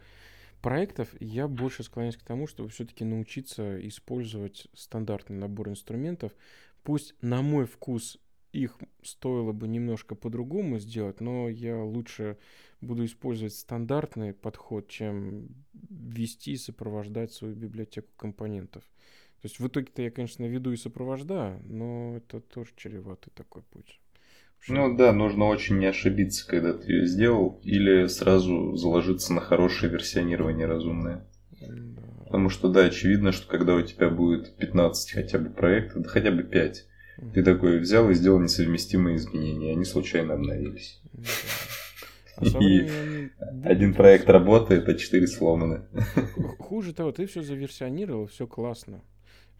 [0.62, 6.32] проектов, я больше склоняюсь к тому, чтобы все-таки научиться использовать стандартный набор инструментов.
[6.82, 8.18] Пусть на мой вкус
[8.52, 12.38] их стоило бы немножко по-другому сделать, но я лучше
[12.80, 15.48] буду использовать стандартный подход, чем
[15.90, 18.84] вести и сопровождать свою библиотеку компонентов.
[19.42, 23.98] То есть в итоге-то я, конечно, веду и сопровождаю, но это тоже чреватый такой путь.
[24.68, 29.90] Ну да, нужно очень не ошибиться, когда ты ее сделал, или сразу заложиться на хорошее
[29.90, 31.26] версионирование разумное.
[31.60, 32.02] Да.
[32.26, 36.30] Потому что да, очевидно, что когда у тебя будет 15 хотя бы проектов, да хотя
[36.30, 36.86] бы 5,
[37.34, 41.02] ты такой взял и сделал несовместимые изменения, они случайно обновились.
[42.36, 42.88] А и
[43.64, 45.82] один проект работает, а четыре сломаны.
[46.60, 49.02] Хуже того, ты все заверсионировал, все классно.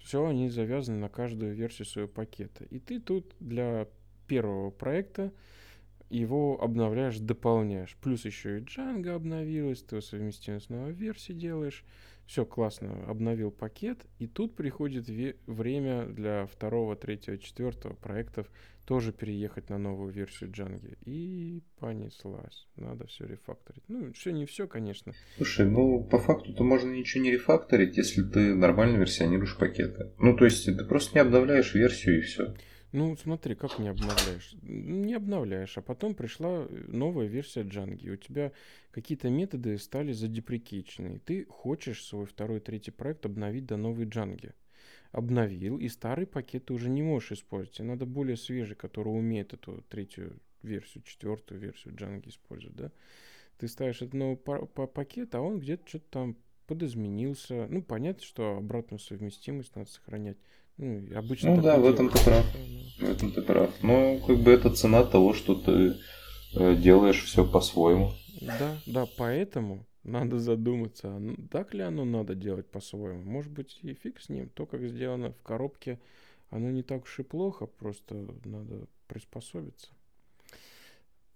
[0.02, 2.64] Все, они завязаны на каждую версию своего пакета.
[2.64, 3.88] И ты тут для
[4.26, 5.32] первого проекта
[6.10, 7.96] его обновляешь, дополняешь.
[8.02, 11.84] Плюс еще и Django обновилась, ты совместимость новой версии делаешь.
[12.32, 15.06] Все классно, обновил пакет, и тут приходит
[15.46, 18.46] время для второго, третьего, четвертого проектов
[18.86, 20.96] тоже переехать на новую версию Django.
[21.04, 22.66] И понеслась.
[22.76, 23.82] Надо все рефакторить.
[23.88, 25.12] Ну, все не все, конечно.
[25.36, 30.12] Слушай, ну, по факту-то можно ничего не рефакторить, если ты нормально версионируешь пакеты.
[30.18, 32.54] Ну, то есть, ты просто не обновляешь версию и все.
[32.92, 34.54] Ну, смотри, как не обновляешь?
[34.62, 38.10] Не обновляешь, а потом пришла новая версия Django.
[38.10, 38.52] У тебя
[38.90, 41.18] какие-то методы стали задеприкичены.
[41.20, 44.52] Ты хочешь свой второй, третий проект обновить до новой Django.
[45.10, 47.76] Обновил, и старый пакет ты уже не можешь использовать.
[47.76, 52.92] Тебе надо более свежий, который умеет эту третью версию, четвертую версию Django использовать, да?
[53.56, 57.66] Ты ставишь этот новый пакет, а он где-то что-то там подизменился.
[57.68, 60.36] Ну, понятно, что обратную совместимость надо сохранять.
[60.78, 62.44] Ну, обычно ну да, в этом ты прав.
[62.98, 63.70] В этом ты прав.
[63.82, 65.96] Но как бы это цена того, что ты
[66.54, 68.12] э, делаешь все по-своему.
[68.40, 73.22] Да, да, поэтому надо задуматься, а так ли оно надо делать по-своему.
[73.22, 74.48] Может быть, и фиг с ним.
[74.48, 76.00] То, как сделано в коробке,
[76.50, 79.88] оно не так уж и плохо, просто надо приспособиться.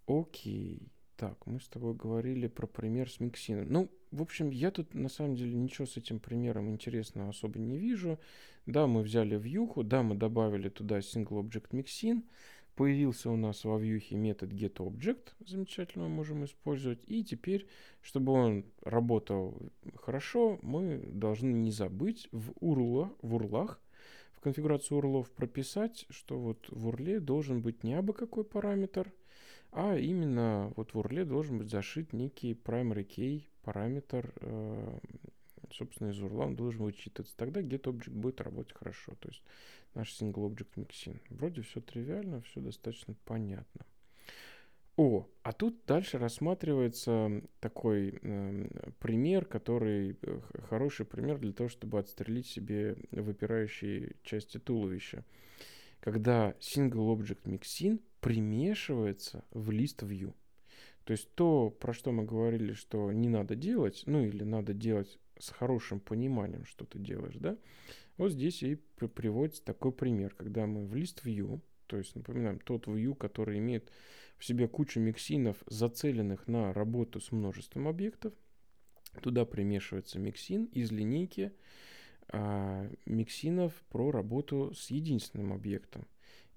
[0.06, 0.88] Окей.
[1.16, 3.66] Так, мы с тобой говорили про пример с миксином.
[3.70, 7.78] Ну, в общем, я тут на самом деле ничего с этим примером интересного особо не
[7.78, 8.18] вижу.
[8.66, 12.22] Да, мы взяли вьюху, да, мы добавили туда single object mixin.
[12.74, 17.00] Появился у нас во вьюхе метод getObject, замечательно можем использовать.
[17.06, 17.66] И теперь,
[18.02, 19.56] чтобы он работал
[19.94, 23.80] хорошо, мы должны не забыть в, урла, в урлах,
[24.32, 29.10] в конфигурацию урлов прописать, что вот в урле должен быть не абы какой параметр,
[29.72, 34.98] а именно вот в урле должен быть зашит некий primary key параметр, э,
[35.72, 37.36] собственно, из урла он должен вычитываться.
[37.36, 39.14] Тогда getObject будет работать хорошо.
[39.20, 39.42] То есть
[39.94, 41.20] наш single object mixin.
[41.30, 43.84] Вроде все тривиально, все достаточно понятно.
[44.96, 51.98] О, а тут дальше рассматривается такой э, пример, который э, хороший пример для того, чтобы
[51.98, 55.22] отстрелить себе выпирающие части туловища.
[56.00, 60.34] Когда single object mixin примешивается в лист view.
[61.04, 65.18] То есть то, про что мы говорили, что не надо делать, ну или надо делать
[65.38, 67.56] с хорошим пониманием, что ты делаешь, да,
[68.16, 72.86] вот здесь и приводится такой пример, когда мы в лист view, то есть, напоминаем, тот
[72.86, 73.90] view, который имеет
[74.38, 78.32] в себе кучу миксинов, зацеленных на работу с множеством объектов,
[79.22, 81.52] туда примешивается миксин из линейки
[82.28, 86.06] а, миксинов про работу с единственным объектом.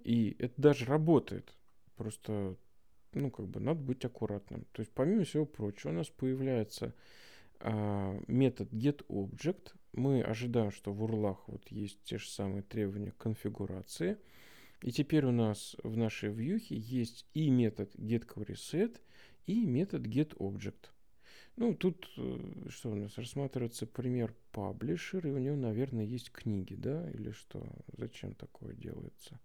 [0.04, 1.54] И это даже работает.
[1.96, 2.56] Просто,
[3.14, 4.66] ну, как бы надо быть аккуратным.
[4.72, 6.94] То есть, помимо всего прочего, у нас появляется
[7.60, 9.74] а, метод getObject.
[9.94, 14.18] Мы ожидаем, что в урлах вот есть те же самые требования конфигурации.
[14.82, 18.98] И теперь у нас в нашей вьюхе есть и метод getQuerySet,
[19.46, 20.92] и метод getObject.
[21.58, 26.76] Ну, тут э, что у нас рассматривается пример паблишер, и у него, наверное, есть книги,
[26.76, 27.68] да, или что?
[27.98, 29.38] Зачем такое делается?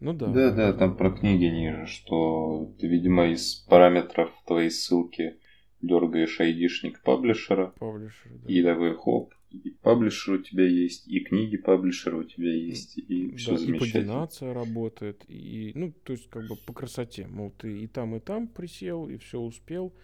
[0.00, 0.26] Ну да.
[0.26, 5.36] Да, да, там про книги ниже, что ты, видимо, из параметров твоей ссылки
[5.80, 7.72] дергаешь айдишник паблишера.
[7.78, 8.52] Паблишер, да.
[8.52, 13.34] И такой хоп, и паблишер у тебя есть, и книги паблишера у тебя есть, и
[13.36, 13.86] все да, замечательно.
[13.86, 17.26] И пагинация работает, и, ну, то есть, как бы по красоте.
[17.26, 19.94] Мол, ты и там, и там присел, и все успел,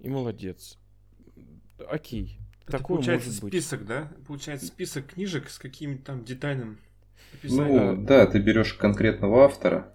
[0.00, 0.78] и молодец.
[1.88, 2.38] Окей.
[2.62, 3.88] Это Такое получается может список, быть.
[3.88, 4.12] да?
[4.26, 6.78] Получается список книжек с каким-то там детальным
[7.42, 9.92] Ну, да, ты берешь конкретного автора.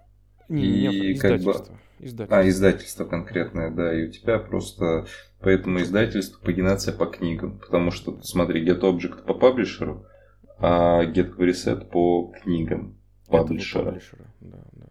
[0.48, 1.54] Не, и не как бы
[2.02, 2.38] Издательство.
[2.38, 5.06] А, издательство конкретное, да, и у тебя просто
[5.40, 7.60] по этому издательству пагинация по книгам.
[7.60, 10.06] Потому что, смотри, GetObject по паблишеру,
[10.60, 12.98] а GetQuerySet по книгам
[13.28, 13.86] паблишера.
[13.86, 14.26] паблишера.
[14.40, 14.86] Да, да.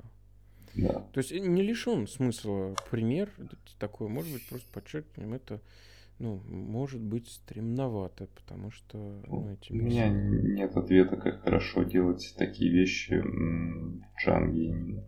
[0.74, 1.04] Да.
[1.12, 3.30] То есть не лишен смысла пример
[3.78, 5.60] такой, может быть, просто подчеркнем, это
[6.18, 9.22] ну, может быть стремновато, потому что...
[9.26, 15.04] Ну, эти У меня нет ответа, как хорошо делать такие вещи в Джанге.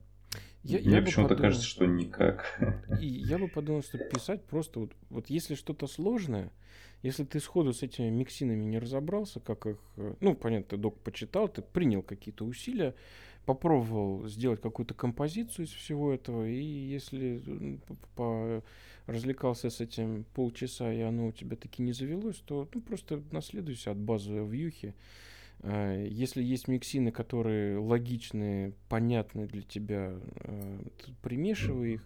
[0.63, 2.61] Я, Мне я почему-то подумал, кажется, что никак.
[3.01, 6.53] И я бы подумал, что писать просто вот, вот если что-то сложное,
[7.03, 11.01] если ты сходу с этими миксинами не разобрался, как их, э, ну, понятно, ты док
[11.01, 12.95] почитал, ты принял какие-то усилия,
[13.55, 17.43] попробовал сделать какую-то композицию из всего этого, и если
[19.07, 23.91] развлекался с этим полчаса, и оно у тебя таки не завелось, то ну, просто наследуйся
[23.91, 24.95] от базовой вьюхи,
[25.63, 30.79] Э, если есть миксины, которые логичные, понятные для тебя, э,
[31.23, 32.05] примешивай их,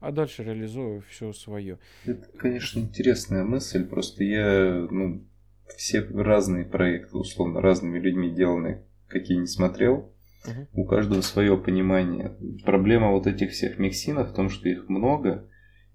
[0.00, 1.78] а дальше реализуй все свое.
[2.04, 5.24] Это, конечно, интересная мысль, просто я, ну,
[5.76, 10.10] все разные проекты, условно, разными людьми деланные, какие не смотрел,
[10.72, 12.36] у каждого свое понимание.
[12.64, 15.48] Проблема вот этих всех миксинов в том, что их много,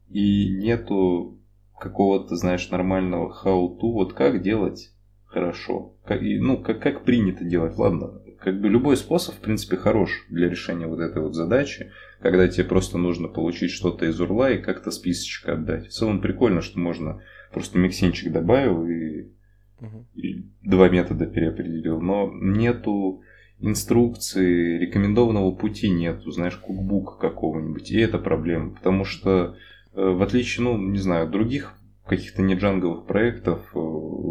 [0.09, 1.39] и нету
[1.79, 4.91] какого-то, знаешь, нормального how-to, вот как делать
[5.31, 5.95] хорошо.
[6.05, 8.21] Как, ну, как, как принято делать, ладно.
[8.39, 12.65] Как бы любой способ, в принципе, хорош для решения вот этой вот задачи, когда тебе
[12.65, 15.87] просто нужно получить что-то из урла и как-то списочек отдать.
[15.87, 19.31] В целом прикольно, что можно просто миксинчик добавил и,
[19.79, 20.07] угу.
[20.15, 22.01] и два метода переопределил.
[22.01, 23.21] Но нету
[23.61, 27.91] инструкции, рекомендованного пути нету, знаешь, кукбука какого-нибудь.
[27.91, 29.55] И это проблема, потому что
[29.93, 33.79] э, в отличие, ну, не знаю, других каких-то не джанговых проектов, э,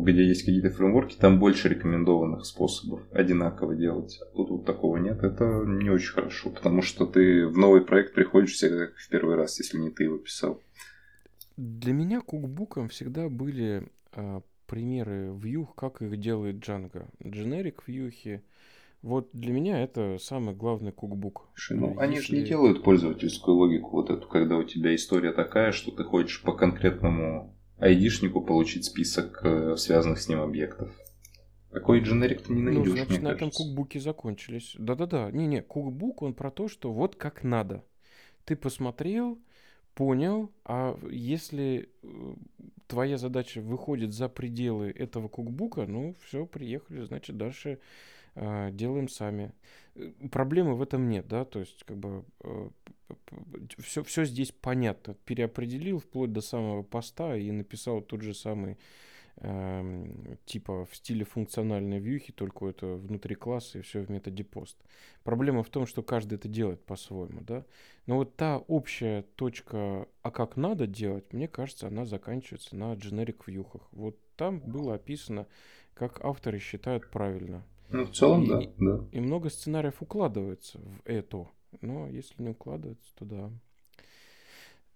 [0.03, 4.19] где есть какие-то фреймворки, там больше рекомендованных способов одинаково делать.
[4.21, 5.23] А тут вот такого нет.
[5.23, 9.59] Это не очень хорошо, потому что ты в новый проект приходишь всегда в первый раз,
[9.59, 10.61] если не ты его писал.
[11.57, 17.07] Для меня кукбуком всегда были а, примеры вьюх, как их делает Django.
[17.27, 18.43] Дженерик вьюхи.
[19.03, 21.49] Вот для меня это самый главный кукбук.
[21.71, 22.01] Ну Если...
[22.01, 26.05] они же не делают пользовательскую логику вот эту, когда у тебя история такая, что ты
[26.05, 30.95] хочешь по конкретному айдишнику получить список э, связанных с ним объектов.
[31.71, 34.75] Такой дженерик ты не найдешь, Ну, значит, на этом кукбуки закончились.
[34.79, 35.31] Да-да-да.
[35.31, 37.85] Не-не, кукбук, он про то, что вот как надо.
[38.45, 39.39] Ты посмотрел,
[39.95, 42.35] понял, а если э,
[42.87, 47.79] твоя задача выходит за пределы этого кукбука, ну, все, приехали, значит, дальше
[48.35, 49.53] э, делаем сами.
[49.95, 52.71] Э, проблемы в этом нет, да, то есть, как бы, э,
[53.79, 55.15] все, все здесь понятно.
[55.25, 58.79] Переопределил вплоть до самого поста и написал тот же самый
[59.37, 64.77] э, типа в стиле функциональной вьюхи, только это внутри класса и все в методе пост.
[65.25, 67.65] Проблема в том, что каждый это делает по-своему, да.
[68.07, 73.43] Но вот та общая точка, а как надо делать, мне кажется, она заканчивается на generic
[73.47, 73.89] вьюхах.
[73.93, 75.47] Вот там было описано,
[75.95, 77.65] как авторы считают правильно.
[77.91, 79.05] Ну, в целом, и, да, да.
[79.13, 81.49] И много сценариев укладывается в это.
[81.81, 83.51] Но если не укладывается, то да.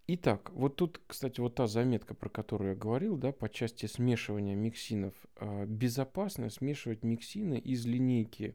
[0.06, 4.54] Итак, вот тут, кстати, вот та заметка, про которую я говорил, да, по части смешивания
[4.54, 5.14] миксинов.
[5.36, 8.54] А, безопасно смешивать миксины из линейки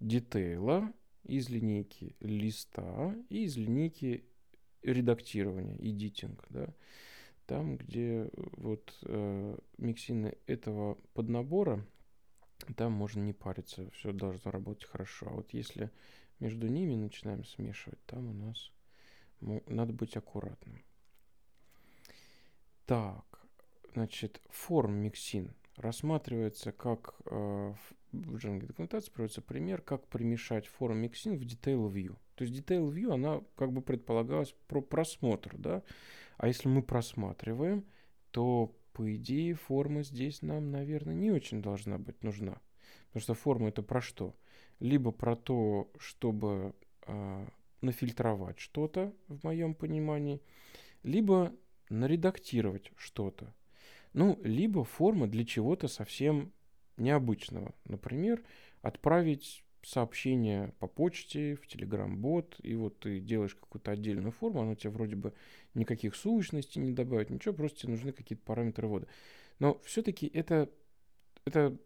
[0.00, 0.92] детейла,
[1.24, 4.24] из линейки листа и из линейки
[4.82, 6.68] редактирования, editing, да.
[7.46, 11.84] Там, где вот э, миксины этого поднабора,
[12.76, 15.26] там можно не париться, все должно работать хорошо.
[15.28, 15.90] А вот если
[16.40, 18.72] между ними начинаем смешивать, там у нас
[19.40, 20.82] надо быть аккуратным.
[22.86, 23.46] Так,
[23.94, 27.74] значит, форм миксин рассматривается как э,
[28.12, 32.16] в Django документации приводится пример, как примешать форм миксин в detail view.
[32.36, 35.82] То есть detail view, она как бы предполагалась про просмотр, да?
[36.36, 37.84] А если мы просматриваем,
[38.30, 42.58] то по идее форма здесь нам, наверное, не очень должна быть нужна.
[43.08, 44.34] Потому что форма это про что?
[44.80, 46.74] либо про то, чтобы
[47.06, 47.46] э,
[47.80, 50.40] нафильтровать что-то, в моем понимании,
[51.02, 51.54] либо
[51.88, 53.54] наредактировать что-то.
[54.12, 56.52] Ну, либо форма для чего-то совсем
[56.96, 57.74] необычного.
[57.84, 58.42] Например,
[58.80, 64.90] отправить сообщение по почте, в Telegram-бот, и вот ты делаешь какую-то отдельную форму, она тебе
[64.90, 65.32] вроде бы
[65.74, 69.06] никаких сущностей не добавит, ничего, просто тебе нужны какие-то параметры ввода.
[69.58, 70.70] Но все-таки это,
[71.44, 71.76] это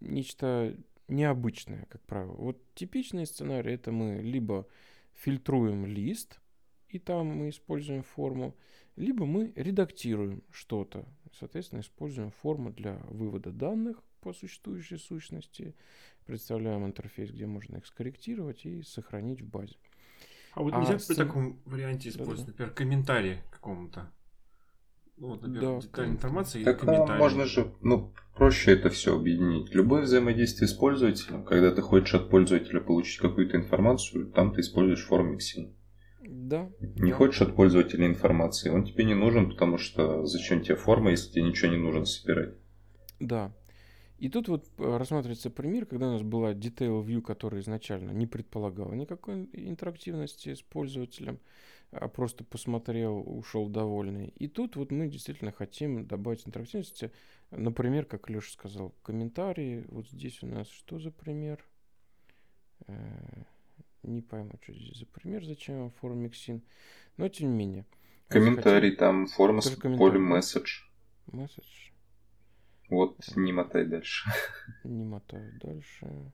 [0.00, 0.76] нечто
[1.08, 2.34] необычное, как правило.
[2.34, 4.66] Вот типичный сценарий это мы либо
[5.14, 6.40] фильтруем лист,
[6.88, 8.56] и там мы используем форму,
[8.96, 11.04] либо мы редактируем что-то,
[11.38, 15.74] соответственно, используем форму для вывода данных по существующей сущности,
[16.26, 19.76] представляем интерфейс, где можно их скорректировать и сохранить в базе.
[20.54, 24.10] А вот нельзя а при таком варианте использовать, да, например, комментарий какому-то?
[25.18, 27.18] Ну, вот, например, да, детальная информация так, или комментарий.
[27.18, 29.74] можно же, ну, проще это все объединить.
[29.74, 35.06] Любое взаимодействие с пользователем, когда ты хочешь от пользователя получить какую-то информацию, там ты используешь
[35.06, 35.74] FormMixin.
[36.22, 36.70] Да.
[36.80, 37.16] Не да.
[37.16, 41.44] хочешь от пользователя информации, он тебе не нужен, потому что зачем тебе форма, если тебе
[41.44, 42.54] ничего не нужно собирать.
[43.20, 43.52] Да.
[44.18, 48.26] И тут вот э, рассматривается пример, когда у нас была Detail View, которая изначально не
[48.26, 51.38] предполагала никакой интерактивности с пользователем,
[51.90, 54.28] а просто посмотрел, ушел довольный.
[54.28, 57.12] И тут вот мы действительно хотим добавить интерактивности.
[57.50, 59.84] Например, как Леша сказал, комментарии.
[59.88, 61.62] Вот здесь у нас что за пример?
[62.86, 63.42] Э,
[64.02, 66.62] не пойму, что здесь за пример, зачем форм миксин.
[67.18, 67.86] Но тем не менее.
[68.28, 68.98] Комментарий, хотим...
[68.98, 70.86] там форма с полем message.
[71.26, 71.92] Message.
[72.88, 74.30] Вот, не мотай дальше.
[74.84, 76.32] Не мотаю дальше.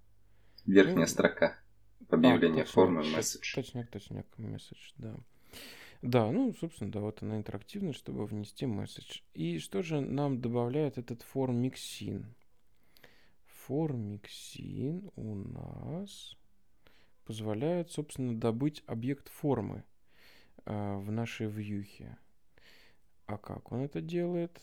[0.66, 1.58] Верхняя ну, строка.
[2.08, 3.54] Объявление а, формы message.
[3.54, 5.16] Точняк, точняк, message, да.
[6.02, 9.20] Да, ну, собственно, да, вот она интерактивная, чтобы внести месседж.
[9.34, 12.24] И что же нам добавляет этот форм mixin?
[13.46, 16.36] Форм mixin у нас
[17.24, 19.84] позволяет, собственно, добыть объект формы
[20.66, 22.18] э, в нашей вьюхе.
[23.26, 24.60] А как он это делает?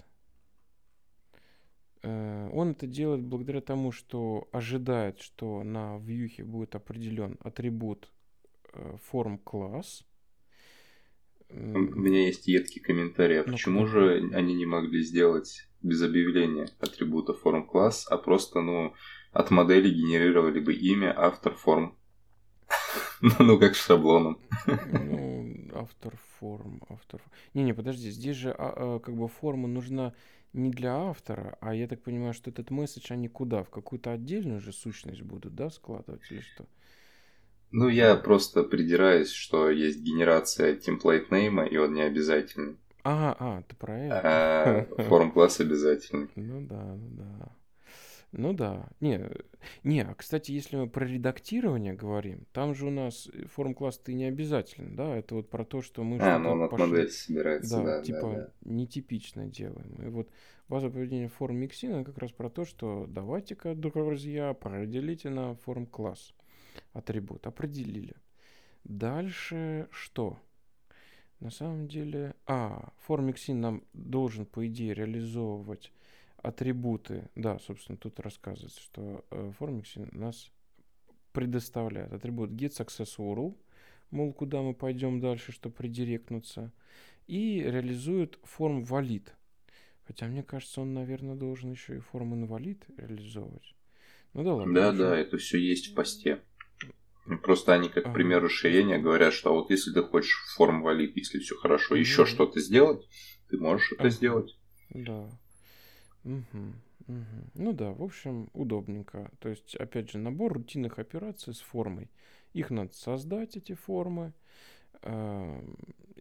[2.02, 8.10] Э, он это делает благодаря тому, что ожидает, что на вьюхе будет определен атрибут
[8.74, 10.06] э, форм класс.
[11.50, 13.42] У меня есть едкий комментарий.
[13.42, 18.62] А ну, почему же они не могли сделать без объявления атрибута форм класс, а просто,
[18.62, 18.94] ну,
[19.32, 21.98] от модели генерировали бы имя, автор форм?
[23.40, 24.40] Ну, как шаблоном.
[24.66, 27.22] Ну, автор форм, автор...
[27.54, 30.14] Не-не, подожди, здесь же а, а, как бы форма нужна
[30.54, 33.64] не для автора, а я так понимаю, что этот месседж они куда?
[33.64, 36.68] В какую-то отдельную же сущность будут, да, складывать или что?
[37.72, 42.78] Ну, я просто придираюсь, что есть генерация template name, и он не обязательный.
[43.04, 44.24] А, а, ты про это?
[44.24, 46.30] А форм класс обязательный.
[46.36, 47.56] Ну да, ну да.
[48.32, 48.88] Ну да.
[49.00, 49.30] Не,
[49.84, 54.14] не, а, кстати, если мы про редактирование говорим, там же у нас форм класс ты
[54.14, 55.16] не обязательно, да?
[55.18, 57.84] Это вот про то, что мы а, ну он от модели собирается, да.
[57.84, 58.52] Да, типа да, да.
[58.62, 59.96] нетипично делаем.
[60.06, 60.30] И вот
[60.68, 66.34] база поведения форм миксина как раз про то, что давайте-ка, друзья, определите на форм класс
[66.94, 67.48] атрибут.
[67.48, 68.16] Определили.
[68.84, 70.38] Дальше что?
[71.40, 72.36] На самом деле...
[72.46, 75.92] А, форм миксин нам должен, по идее, реализовывать
[76.42, 79.86] атрибуты, да, собственно, тут рассказывается, что э, Formix
[80.16, 80.52] нас
[81.32, 83.56] предоставляет атрибут getSuccessURL,
[84.12, 86.72] мол, куда мы пойдем дальше, чтобы придиректнуться,
[87.28, 89.28] и реализует форм valid.
[90.06, 93.76] Хотя мне кажется, он, наверное, должен еще и форм invalid реализовывать.
[94.34, 94.74] Ну да ладно.
[94.74, 96.42] Да, да, это все есть в посте.
[97.44, 98.14] Просто они, как ага.
[98.16, 102.00] пример расширения, говорят, что вот если ты хочешь форм valid, если все хорошо, угу.
[102.00, 103.08] еще что-то сделать,
[103.50, 104.10] ты можешь это ага.
[104.10, 104.58] сделать.
[104.90, 105.30] Да.
[106.30, 106.74] Угу,
[107.08, 107.50] угу.
[107.56, 109.32] Ну да, в общем, удобненько.
[109.40, 112.10] То есть, опять же, набор рутинных операций с формой.
[112.54, 114.34] Их надо создать, эти формы,
[115.02, 115.62] э,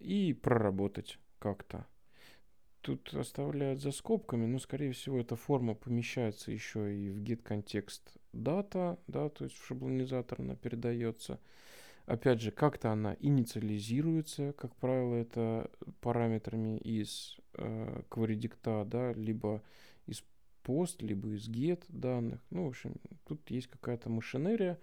[0.00, 1.86] и проработать как-то.
[2.80, 8.16] Тут оставляют за скобками, но, скорее всего, эта форма помещается еще и в get контекст
[8.32, 11.40] дата, да, то есть в шаблонизатор она передается.
[12.06, 19.62] Опять же, как-то она инициализируется, как правило, это параметрами из э, query да, либо из
[20.68, 22.40] пост, либо из get данных.
[22.50, 24.78] Ну, в общем, тут есть какая-то машинерия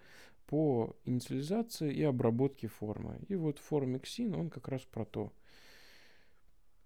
[0.48, 3.20] по инициализации и обработке формы.
[3.28, 5.32] И вот форм Xin, он как раз про то.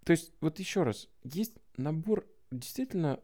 [0.03, 3.21] То есть, вот еще раз, есть набор действительно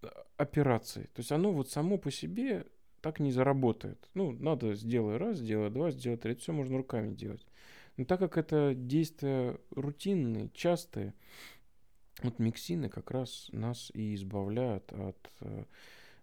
[0.00, 0.06] э,
[0.38, 1.04] операций.
[1.12, 2.64] То есть оно вот само по себе
[3.02, 4.08] так не заработает.
[4.14, 6.32] Ну, надо сделай раз, сделай два, сделай три.
[6.32, 7.46] Это все можно руками делать.
[7.98, 11.12] Но так как это действия рутинные, частые,
[12.22, 15.64] вот миксины как раз нас и избавляют от э,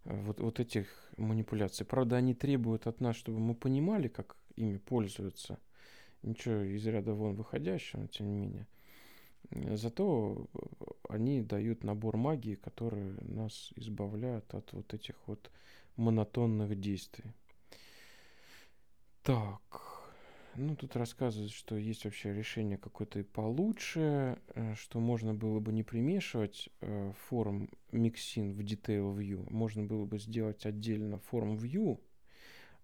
[0.06, 0.88] вот, вот этих
[1.18, 1.86] манипуляций.
[1.86, 5.60] Правда, они требуют от нас, чтобы мы понимали, как ими пользуются.
[6.24, 8.68] Ничего из ряда вон выходящего, но тем не менее.
[9.76, 10.48] Зато
[11.10, 15.52] они дают набор магии, которые нас избавляют от вот этих вот
[15.98, 17.34] монотонных действий.
[19.24, 19.91] Так,
[20.56, 25.72] ну тут рассказывают, что есть вообще решение какое-то и получше, э, что можно было бы
[25.72, 32.00] не примешивать э, форм миксин в Detail View, можно было бы сделать отдельно форм View,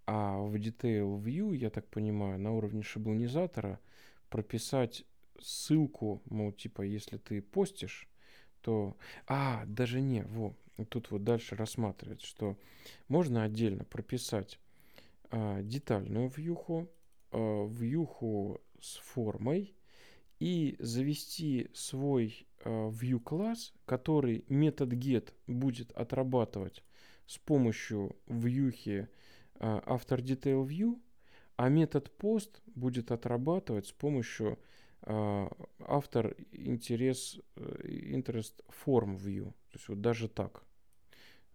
[0.05, 3.79] а в Detail View, я так понимаю, на уровне шаблонизатора
[4.29, 5.05] прописать
[5.39, 8.09] ссылку, мол, типа, если ты постишь,
[8.61, 8.97] то...
[9.27, 10.55] А, даже не, во,
[10.89, 12.57] тут вот дальше рассматривается, что
[13.07, 14.59] можно отдельно прописать
[15.29, 16.89] а, детальную вьюху,
[17.31, 19.75] а, вьюху с формой
[20.39, 26.83] и завести свой а, view класс, который метод get будет отрабатывать
[27.25, 29.09] с помощью вьюхи
[29.55, 31.01] а, автор detail view,
[31.55, 34.59] а метод post будет отрабатывать с помощью
[35.79, 39.45] автор интерес, interest form view.
[39.69, 40.66] То есть вот даже так.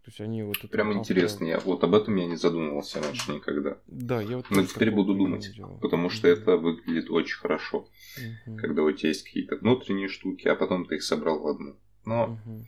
[0.03, 3.77] То есть они вот Прям интересно, я вот об этом я не задумывался раньше никогда.
[3.87, 5.49] Да, я вот Но теперь буду думать,
[5.81, 6.41] потому что mm-hmm.
[6.41, 7.87] это выглядит очень хорошо,
[8.19, 8.57] mm-hmm.
[8.57, 11.77] когда у тебя есть какие-то внутренние штуки, а потом ты их собрал в одну.
[12.03, 12.63] Но, mm-hmm.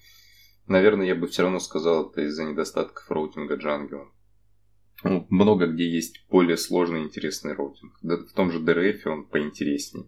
[0.67, 4.09] наверное, я бы все равно сказал, это из-за недостатков роутинга Django.
[5.03, 7.99] Ну, много где есть более сложный интересный роутинг.
[8.01, 10.07] В том же DRF он поинтереснее.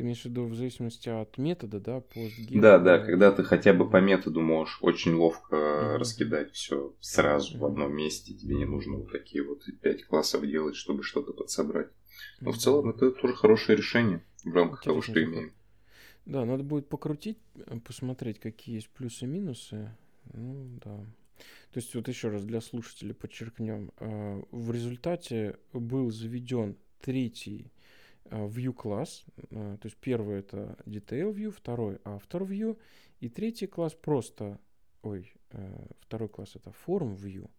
[0.00, 2.58] Ты имеешь в виду в зависимости от метода, да, post, get?
[2.58, 5.96] Да, да, когда ты хотя бы по методу можешь очень ловко mm-hmm.
[5.98, 7.58] раскидать все сразу mm-hmm.
[7.58, 11.90] в одном месте, тебе не нужно вот такие вот пять классов делать, чтобы что-то подсобрать.
[12.40, 12.52] Но mm-hmm.
[12.54, 15.52] в целом это тоже хорошее решение в рамках Интересно, того, что имеем.
[16.24, 19.94] Да, надо будет покрутить, э, посмотреть, какие есть плюсы и минусы.
[20.32, 20.96] Ну, да.
[20.96, 23.92] То есть вот еще раз для слушателей подчеркнем.
[23.98, 27.79] Э, в результате был заведен третий Э,
[28.24, 29.24] view класс.
[29.50, 32.78] Э, то есть первый это detail view, второй author view,
[33.20, 34.58] и третий класс просто,
[35.02, 37.50] ой, э, второй класс это form view,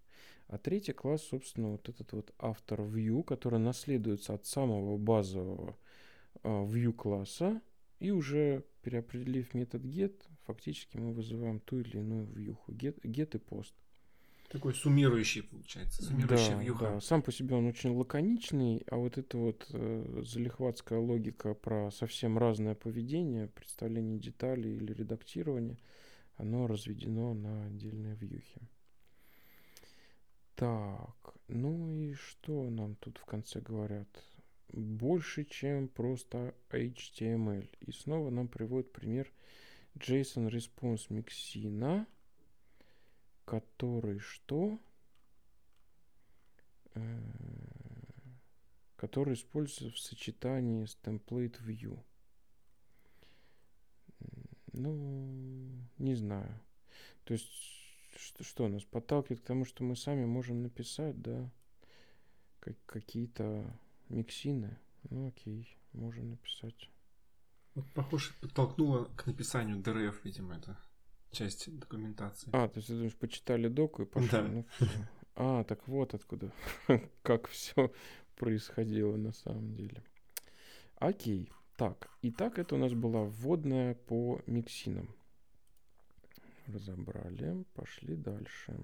[0.47, 5.77] а третий класс, собственно, вот этот вот author view, который наследуется от самого базового
[6.43, 7.61] view класса,
[7.99, 13.39] и уже переопределив метод get, фактически мы вызываем ту или иную view, get, get и
[13.39, 13.73] post.
[14.51, 16.85] Такой суммирующий, получается, суммирующий да, вьюха.
[16.85, 21.89] Да, сам по себе он очень лаконичный, а вот эта вот э, залихватская логика про
[21.89, 25.77] совсем разное поведение, представление деталей или редактирование,
[26.35, 28.59] оно разведено на отдельные вьюхи.
[30.55, 34.09] Так, ну и что нам тут в конце говорят?
[34.73, 37.69] Больше, чем просто HTML.
[37.79, 39.31] И снова нам приводит пример
[39.95, 42.05] JSON Response Mixina–
[43.45, 44.79] который что?
[46.93, 47.19] Э,
[48.95, 51.99] который используется в сочетании с template view.
[54.73, 56.59] Ну, не знаю.
[57.23, 57.51] То есть,
[58.15, 61.49] что, что нас подталкивает к тому, что мы сами можем написать, да,
[62.59, 63.77] как, какие-то
[64.09, 64.77] миксины.
[65.09, 66.89] Ну, окей, можем написать.
[67.73, 70.77] Вот, похоже, подтолкнуло к написанию DRF, видимо, это
[71.31, 72.49] часть документации.
[72.53, 74.29] А, то есть ты думаешь, почитали доку и пошли?
[74.31, 74.43] Да.
[74.43, 74.65] Ну,
[75.35, 76.51] а, так вот откуда,
[77.23, 77.91] как все
[78.35, 80.03] происходило на самом деле.
[80.95, 81.51] Окей.
[81.77, 85.09] Так, итак, это у нас была вводная по миксинам.
[86.67, 88.77] Разобрали, пошли дальше.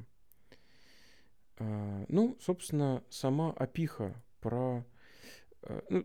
[1.59, 4.83] А, ну, собственно, сама опиха про...
[5.61, 6.03] А, ну,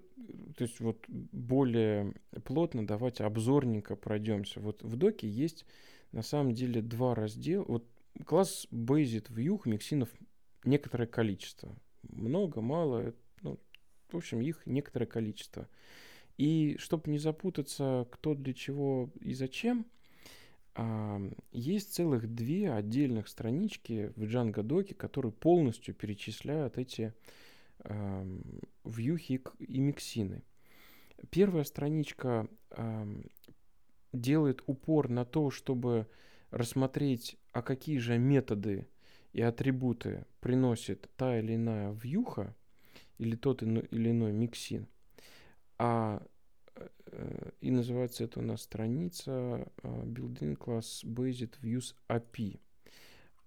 [0.56, 2.14] то есть вот более
[2.44, 4.60] плотно давайте обзорненько пройдемся.
[4.60, 5.64] Вот в доке есть
[6.12, 7.64] на самом деле два раздела.
[7.66, 7.86] Вот
[8.24, 10.08] класс Basic View миксинов
[10.64, 11.74] некоторое количество.
[12.02, 13.58] Много, мало, ну,
[14.10, 15.68] в общем, их некоторое количество.
[16.36, 19.86] И чтобы не запутаться, кто для чего и зачем,
[20.74, 27.12] а, есть целых две отдельных странички в Django доке, которые полностью перечисляют эти
[28.84, 30.44] вьюхи и миксины.
[31.30, 32.48] Первая страничка
[34.12, 36.06] делает упор на то, чтобы
[36.50, 38.86] рассмотреть, а какие же методы
[39.32, 42.54] и атрибуты приносит та или иная вьюха
[43.18, 44.86] или тот или иной миксин.
[45.78, 46.22] А
[46.76, 52.60] э, и называется это у нас страница э, Building Class Based Views API.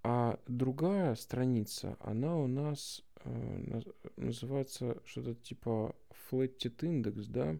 [0.03, 3.81] А другая страница, она у нас э,
[4.17, 5.95] называется что-то типа
[6.29, 7.57] Flatted Index, да,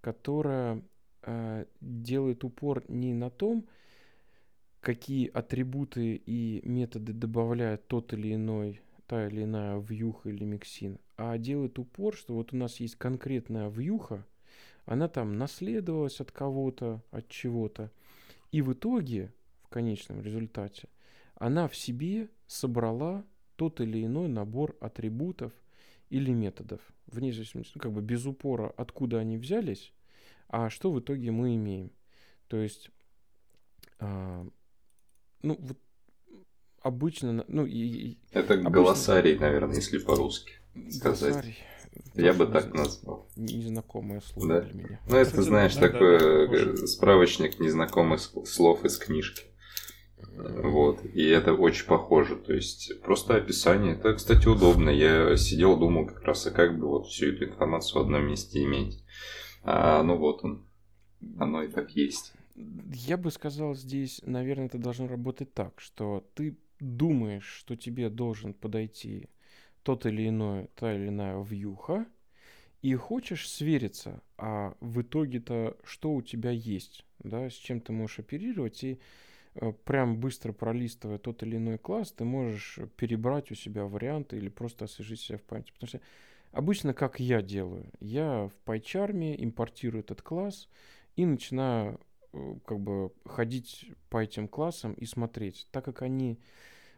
[0.00, 0.80] которая э,
[1.80, 3.66] делает упор не на том,
[4.80, 11.38] какие атрибуты и методы добавляет тот или иной, та или иная вьюха или миксин, а
[11.38, 14.24] делает упор, что вот у нас есть конкретная вьюха,
[14.84, 17.90] она там наследовалась от кого-то, от чего-то.
[18.52, 20.88] И в итоге, в конечном результате,
[21.34, 23.24] она в себе собрала
[23.56, 25.52] тот или иной набор атрибутов
[26.08, 29.92] или методов, вне зависимости, ну, как бы без упора, откуда они взялись,
[30.48, 31.92] а что в итоге мы имеем.
[32.48, 32.90] То есть,
[33.98, 34.46] а,
[35.42, 35.78] ну, вот
[36.80, 40.52] обычно, ну, и, Это обычно, голосарий, наверное, если по-русски
[40.90, 41.32] сказать.
[41.32, 41.58] Голосарий.
[42.14, 43.28] Я бы так назвал.
[43.36, 44.60] Незнакомое слово да?
[44.60, 45.00] для меня.
[45.08, 49.44] Ну, это, знаешь, да, такой да, да, справочник незнакомых слов из книжки.
[50.36, 51.04] Вот.
[51.04, 52.36] И это очень похоже.
[52.36, 53.94] То есть, просто описание.
[53.94, 54.90] Это, кстати, удобно.
[54.90, 58.62] Я сидел, думал как раз, а как бы вот всю эту информацию в одном месте
[58.62, 59.02] иметь.
[59.68, 60.64] А, ну вот он.
[61.38, 62.32] Оно и так есть.
[62.54, 68.54] Я бы сказал здесь, наверное, это должно работать так, что ты думаешь, что тебе должен
[68.54, 69.28] подойти
[69.82, 72.06] тот или иной, та или иная вьюха,
[72.80, 78.20] и хочешь свериться, а в итоге-то что у тебя есть, да, с чем ты можешь
[78.20, 79.00] оперировать, и
[79.54, 84.48] э, прям быстро пролистывая тот или иной класс, ты можешь перебрать у себя варианты или
[84.48, 85.72] просто освежить себя в памяти.
[85.72, 86.00] Потому что
[86.56, 90.68] обычно как я делаю, я в PyCharm импортирую этот класс
[91.14, 92.00] и начинаю
[92.32, 96.40] э, как бы ходить по этим классам и смотреть, так как они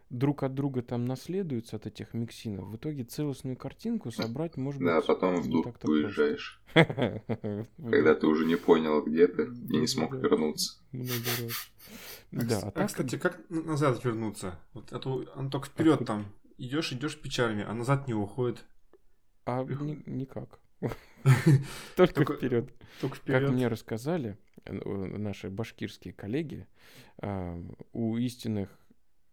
[0.09, 4.97] друг от друга там наследуются от этих миксинов, в итоге целостную картинку собрать может да,
[4.97, 6.61] быть Да, потом в дух уезжаешь.
[6.73, 10.79] Когда ты уже не понял, где ты, и не смог вернуться.
[10.93, 10.97] А
[12.31, 14.59] да, а, а кстати, как назад вернуться?
[14.73, 18.65] Вот это он только вперед там идешь, идешь печальми, а назад не уходит.
[19.49, 19.63] А
[20.05, 20.59] никак.
[21.95, 22.71] Только вперед.
[23.01, 23.41] Только вперед.
[23.41, 26.67] Как мне рассказали э, наши башкирские коллеги,
[27.17, 27.61] а,
[27.93, 28.69] у истинных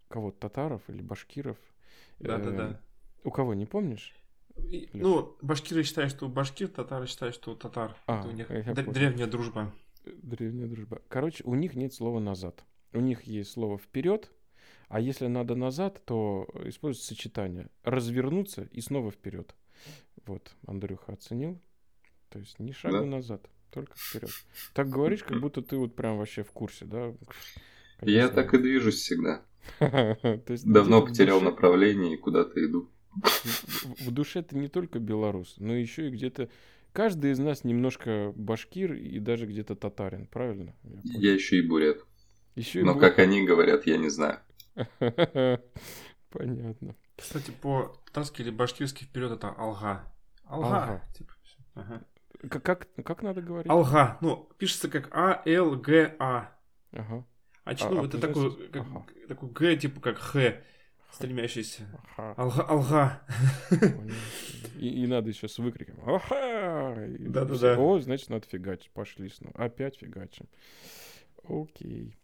[0.09, 1.57] кого татаров или башкиров.
[2.19, 2.81] Да, да, да.
[3.25, 4.15] У кого, не помнишь?
[4.57, 7.95] И, ну, башкиры считают, что башкир, татары считают, что татар.
[8.07, 8.49] А, Это у них
[8.93, 9.73] древняя дружба.
[10.05, 11.03] Древняя дружба.
[11.09, 12.65] Короче, у них нет слова назад.
[12.93, 14.31] У них есть слово вперед,
[14.89, 19.55] а если надо назад, то используется сочетание развернуться и снова вперед.
[20.27, 21.61] Вот, Андрюха оценил.
[22.31, 23.07] То есть ни шага да.
[23.07, 24.31] назад, только вперед.
[24.75, 27.15] Так говоришь, как будто ты вот прям вообще в курсе, да?
[27.99, 28.19] Конечно.
[28.19, 29.43] Я так и движусь всегда.
[30.65, 32.91] Давно потерял направление и куда-то иду.
[34.01, 36.51] В душе ты не только белорус, но еще и где-то...
[36.93, 40.75] Каждый из нас немножко башкир и даже где-то татарин, правильно?
[41.05, 41.99] Я, еще и бурят.
[42.55, 44.41] Еще и но как они говорят, я не знаю.
[46.31, 46.97] Понятно.
[47.17, 50.11] Кстати, по-татарски или башкирски вперед это алга.
[50.47, 51.03] Алга.
[51.15, 51.33] Типа,
[51.75, 52.03] ага.
[52.49, 53.71] Как, как надо говорить?
[53.71, 54.19] Алга.
[54.21, 56.53] Ну, пишется как А-Л-Г-А.
[56.93, 57.25] Ага.
[57.65, 59.07] А, а, ну, это такой, как, ага.
[59.27, 60.55] такой Г, типа как Х,
[61.11, 61.83] стремящийся.
[62.17, 62.35] Ага.
[62.37, 62.63] Алга.
[62.63, 63.23] алга.
[64.79, 65.99] И, и надо еще с выкриком.
[66.07, 66.95] Ага!
[67.19, 67.79] Да-да-да.
[67.79, 68.91] О, значит, надо фигачить.
[68.91, 69.55] Пошли снова.
[69.57, 70.47] Опять фигачим.
[71.49, 72.17] Окей.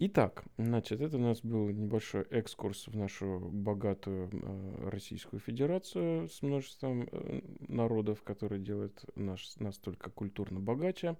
[0.00, 6.40] Итак, значит, это у нас был небольшой экскурс в нашу богатую э, Российскую Федерацию с
[6.40, 11.16] множеством э, народов, которые делают наш, нас только культурно богаче.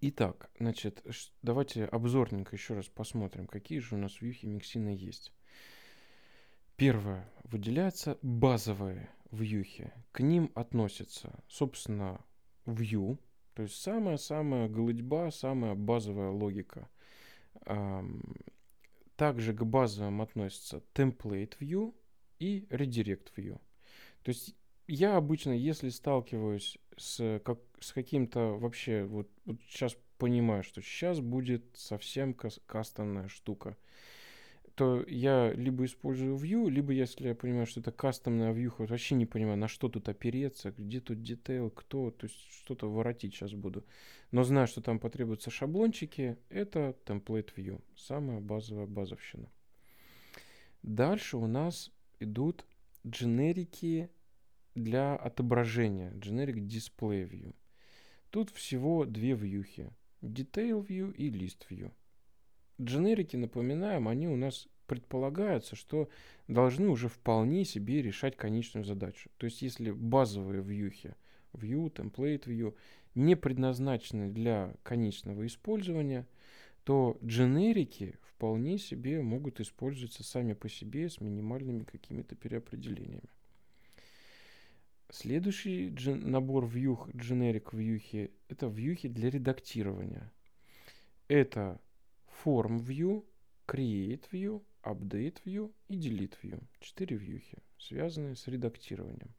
[0.00, 1.04] Итак, значит,
[1.42, 5.32] давайте обзорненько еще раз посмотрим, какие же у нас вьюхи миксины есть.
[6.76, 7.30] Первое.
[7.44, 9.92] Выделяются базовые вьюхи.
[10.10, 12.20] К ним относятся, собственно,
[12.66, 13.16] view,
[13.54, 16.88] то есть самая-самая голытьба, самая базовая логика.
[19.16, 21.94] Также к базовым относятся template view
[22.38, 23.60] и redirect view.
[24.22, 24.54] То есть
[24.86, 31.20] я обычно, если сталкиваюсь с, как, с каким-то вообще, вот, вот сейчас понимаю, что сейчас
[31.20, 33.76] будет совсем кас- кастомная штука,
[34.74, 39.26] то я либо использую view, либо если я понимаю, что это кастомная view, вообще не
[39.26, 43.84] понимаю, на что тут опереться, где тут детейл, кто, то есть что-то воротить сейчас буду.
[44.32, 49.48] Но знаю, что там потребуются шаблончики, это template view, самая базовая базовщина.
[50.82, 52.66] Дальше у нас идут
[53.06, 54.10] дженерики
[54.74, 57.54] для отображения Generic Display View.
[58.30, 59.90] Тут всего две вьюхи.
[60.20, 61.92] Detail View и List View.
[62.80, 66.08] Дженерики, напоминаем, они у нас предполагаются, что
[66.48, 69.30] должны уже вполне себе решать конечную задачу.
[69.38, 71.14] То есть, если базовые вьюхи,
[71.52, 72.74] view, template view,
[73.14, 76.26] не предназначены для конечного использования,
[76.84, 83.28] то дженерики вполне себе могут использоваться сами по себе с минимальными какими-то переопределениями.
[85.10, 90.32] Следующий джен, набор вьюх, generic вьюхи, это вьюхи для редактирования.
[91.28, 91.80] Это
[92.44, 93.24] form view,
[93.66, 96.62] create view, update view и delete view.
[96.80, 99.34] Четыре вьюхи, связанные с редактированием.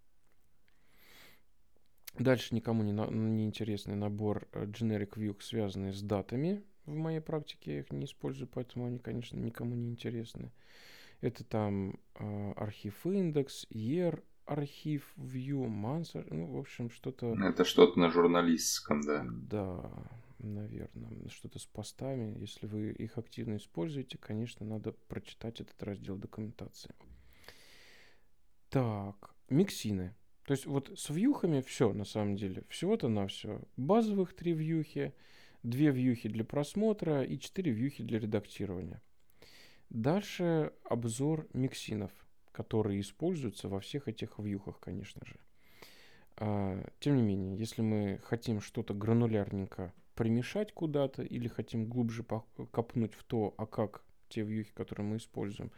[2.18, 6.64] Дальше никому не, на, не интересный набор э, generic view, связанный с датами.
[6.86, 10.52] В моей практике я их не использую, поэтому они, конечно, никому не интересны.
[11.22, 17.36] Это там э, архив индекс, year архив, view, mansard, ну, в общем, что-то...
[17.44, 19.26] Это что-то на журналистском, да?
[19.28, 19.92] Да,
[20.40, 22.38] наверное, что-то с постами.
[22.40, 26.94] Если вы их активно используете, конечно, надо прочитать этот раздел документации.
[28.70, 30.16] Так, миксины.
[30.46, 32.64] То есть вот с вьюхами все на самом деле.
[32.70, 33.62] Всего-то на все.
[33.78, 35.14] Базовых три вьюхи,
[35.64, 39.02] две вьюхи для просмотра и четыре вьюхи для редактирования.
[39.90, 42.12] Дальше обзор миксинов,
[42.52, 45.40] которые используются во всех этих вьюхах, конечно же.
[46.38, 52.26] А, тем не менее, если мы хотим что-то гранулярненько примешать куда-то или хотим глубже
[52.72, 55.72] копнуть в то, а как те вьюхи, которые мы используем,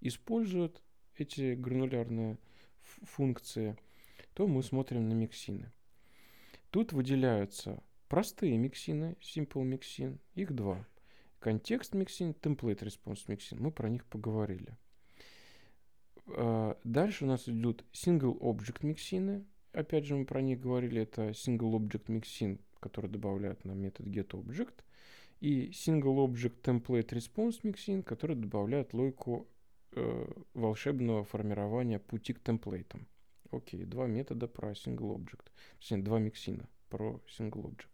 [0.00, 0.82] используют
[1.16, 2.38] эти гранулярные
[2.82, 3.76] функции,
[4.34, 5.72] то мы смотрим на миксины.
[6.70, 10.86] Тут выделяются простые миксины, simple миксин, их два.
[11.38, 14.76] Контекст миксин, template response миксин, мы про них поговорили.
[16.26, 21.30] А, дальше у нас идут single object миксины, опять же мы про них говорили, это
[21.30, 24.84] single object mixin, который добавляют на метод getObject,
[25.40, 29.48] и single object template response mixin, который добавляет логику
[29.92, 33.06] э, волшебного формирования пути к темплейтам.
[33.50, 35.46] Окей, два метода про single object,
[35.78, 37.93] точнее, два миксина про single object.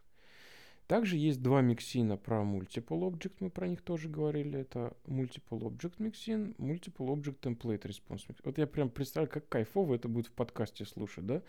[0.90, 4.58] Также есть два миксина про Multiple Object, мы про них тоже говорили.
[4.58, 8.40] Это Multiple Object Mixin, Multiple Object Template Response Mixin.
[8.42, 11.42] Вот я прям представляю, как кайфово это будет в подкасте слушать, да?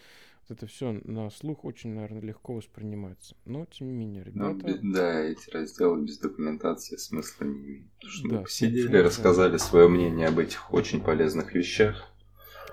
[0.48, 3.36] Вот это все на слух очень, наверное, легко воспринимается.
[3.46, 4.64] Но, тем не менее, ребята...
[4.64, 7.92] Ну, да, эти разделы без документации смысла не имеют.
[7.94, 12.14] Потому что да, мы посидели, рассказали свое мнение об этих очень полезных вещах.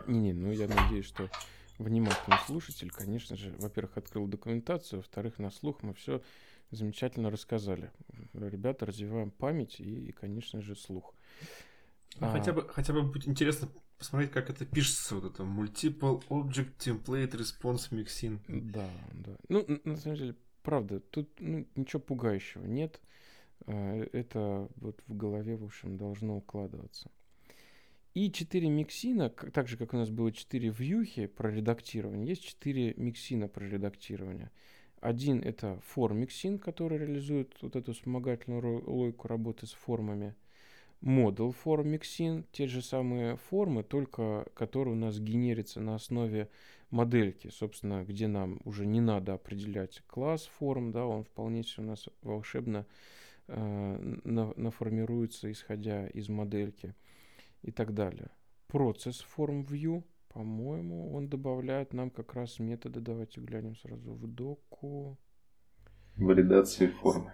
[0.06, 1.30] Не-не, ну я надеюсь, что
[1.78, 6.20] внимательный слушатель, конечно же, во-первых, открыл документацию, во-вторых, на слух мы все
[6.70, 7.90] замечательно рассказали.
[8.34, 11.14] Ребята, развиваем память и, конечно же, слух.
[12.20, 12.30] Ну, а...
[12.30, 17.32] хотя, бы, хотя бы будет интересно посмотреть, как это пишется, вот это Multiple Object Template
[17.32, 18.40] Response Mixin.
[18.48, 19.36] Да, да.
[19.48, 23.00] Ну, на самом деле, правда, тут ну, ничего пугающего нет.
[23.66, 27.10] А, это вот в голове, в общем, должно укладываться.
[28.14, 32.94] И 4 миксина, так же, как у нас было 4 вьюхи про редактирование, есть 4
[32.96, 34.50] миксина про редактирование.
[35.00, 40.34] Один это формиксин, который реализует вот эту вспомогательную логику работы с формами.
[41.00, 46.48] Model формиксин, те же самые формы, только которые у нас генерятся на основе
[46.90, 51.86] модельки, собственно, где нам уже не надо определять класс форм, да, он вполне себе у
[51.86, 52.84] нас волшебно
[53.46, 56.96] э, на, наформируется, исходя из модельки
[57.62, 58.30] и так далее.
[58.66, 60.02] Процесс форм view–
[60.32, 63.00] по-моему, он добавляет нам как раз методы.
[63.00, 65.18] Давайте глянем сразу в доку.
[66.16, 67.32] Валидации формы.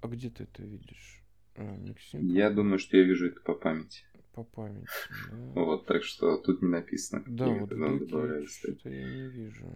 [0.00, 1.22] А где ты это видишь?
[1.56, 1.76] А?
[2.12, 4.04] Я думаю, что я вижу это по памяти.
[4.32, 4.86] По памяти,
[5.30, 5.62] да.
[5.62, 7.24] Вот, так что тут не написано.
[7.26, 7.70] Да, вот
[8.48, 9.66] что-то я не вижу.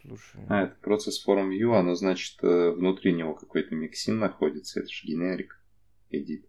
[0.00, 0.40] Слушай.
[0.48, 5.06] А, это процесс форм view, оно значит, э, внутри него какой-то миксин находится, это же
[5.06, 5.58] генерик,
[6.10, 6.44] edit.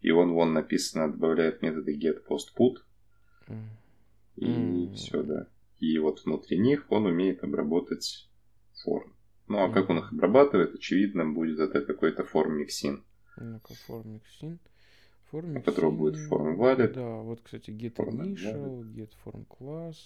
[0.00, 2.78] И он вон написано, добавляет методы get, post, put.
[4.36, 4.94] И mm.
[4.94, 5.46] все, да.
[5.78, 8.28] И вот внутри них он умеет обработать
[8.82, 9.14] форм.
[9.48, 9.72] Ну, а mm.
[9.72, 13.04] как он их обрабатывает, очевидно, будет это какой-то форм-миксин.
[13.36, 14.58] Ну-ка, форм-миксин.
[15.30, 16.92] Форм у которого будет форм valid.
[16.92, 19.96] Да, вот, кстати, get initial, get form class,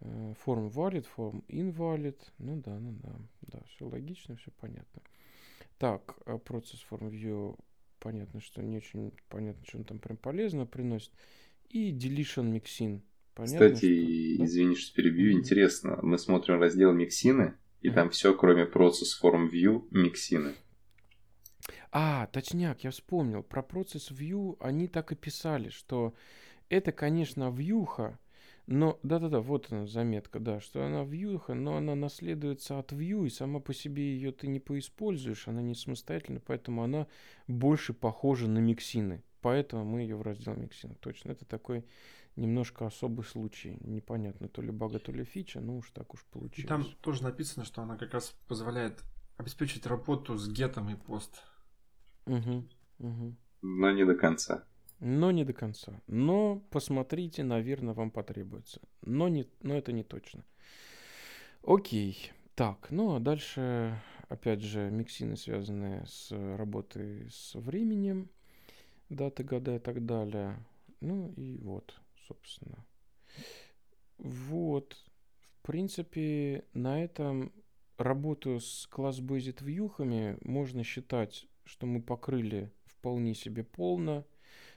[0.00, 2.16] form valid, form invalid.
[2.38, 5.02] Ну да, ну да, да, все логично, все понятно.
[5.76, 7.58] Так, процесс form view,
[7.98, 11.12] понятно, что не очень понятно, что он там прям полезно приносит
[11.68, 13.00] и deletion mixin.
[13.34, 14.44] Понятно, Кстати, что...
[14.44, 17.94] извини, что перебью, интересно, мы смотрим раздел миксины, и mm-hmm.
[17.94, 20.54] там все, кроме процесс form view, миксины.
[21.90, 23.42] А, точняк, я вспомнил.
[23.42, 26.14] Про процесс view они так и писали, что
[26.68, 28.18] это, конечно, вьюха,
[28.66, 33.30] но, да-да-да, вот она заметка, да, что она вьюха, но она наследуется от view, и
[33.30, 37.06] сама по себе ее ты не поиспользуешь, она не самостоятельна, поэтому она
[37.46, 39.22] больше похожа на миксины.
[39.44, 40.98] Поэтому мы ее в раздел миксин.
[41.00, 41.84] Точно, это такой
[42.34, 43.76] немножко особый случай.
[43.82, 46.64] Непонятно, то ли бага, то ли фича, но уж так уж получилось.
[46.64, 49.02] И там тоже написано, что она как раз позволяет
[49.36, 51.42] обеспечить работу с get 'ом и post.
[52.24, 52.64] Угу,
[53.00, 53.36] угу.
[53.60, 54.64] Но не до конца.
[54.98, 56.00] Но не до конца.
[56.06, 58.80] Но посмотрите, наверное, вам потребуется.
[59.02, 60.42] Но, не, но это не точно.
[61.62, 62.32] Окей.
[62.54, 68.30] Так, ну а дальше, опять же, миксины, связанные с работой с временем
[69.14, 70.58] даты, года и так далее.
[71.00, 72.84] Ну и вот, собственно.
[74.18, 74.96] Вот,
[75.62, 77.52] в принципе, на этом
[77.98, 84.24] работу с класс-бейзит вьюхами можно считать, что мы покрыли вполне себе полно.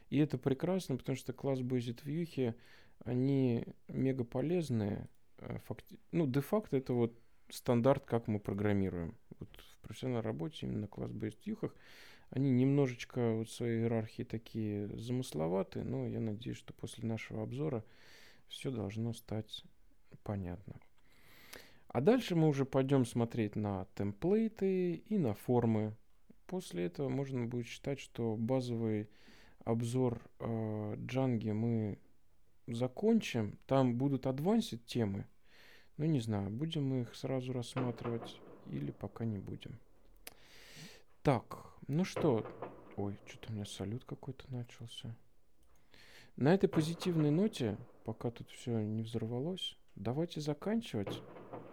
[0.10, 2.56] И это прекрасно, потому что класс-бейзит вьюхи,
[3.04, 5.08] они мега полезные.
[5.40, 6.00] Э, факти...
[6.12, 7.18] Ну, де-факто это вот
[7.50, 9.16] стандарт, как мы программируем.
[9.40, 11.76] Вот в профессиональной работе именно класс-бейзит вьюхах
[12.30, 17.84] они немножечко вот своей иерархии такие замысловатые, но я надеюсь, что после нашего обзора
[18.48, 19.64] все должно стать
[20.24, 20.76] понятно.
[21.88, 25.96] А дальше мы уже пойдем смотреть на темплейты и на формы.
[26.46, 29.10] После этого можно будет считать, что базовый
[29.64, 31.98] обзор э, Django мы
[32.68, 33.58] закончим.
[33.68, 35.26] Там будут advanced темы.
[35.98, 38.38] Ну, не знаю, будем мы их сразу рассматривать
[38.70, 39.80] или пока не будем.
[41.24, 42.46] Так, ну что,
[42.96, 45.16] ой, что-то у меня салют какой-то начался.
[46.36, 51.22] На этой позитивной ноте, пока тут все не взорвалось, давайте заканчивать.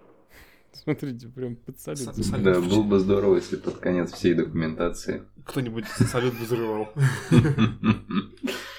[0.72, 2.14] Смотрите, прям под салют.
[2.42, 5.24] Да, было бы здорово, если под конец всей документации.
[5.44, 6.88] Кто-нибудь салют взрывал.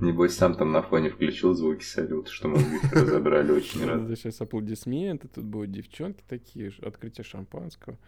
[0.00, 2.58] Небось, сам там на фоне включил звуки салют, что мы
[2.90, 4.08] разобрали очень рад.
[4.16, 7.98] Сейчас аплодисменты, тут будут девчонки такие, открытие шампанского.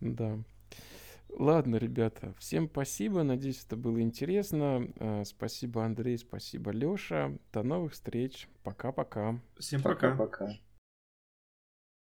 [0.00, 0.38] Да.
[1.36, 3.24] Ладно, ребята, всем спасибо.
[3.24, 4.88] Надеюсь, это было интересно.
[4.96, 7.36] Э, спасибо, Андрей, спасибо, Лёша.
[7.52, 8.48] До новых встреч.
[8.62, 9.40] Пока-пока.
[9.58, 10.10] Всем пока.
[10.12, 10.54] Пока-пока.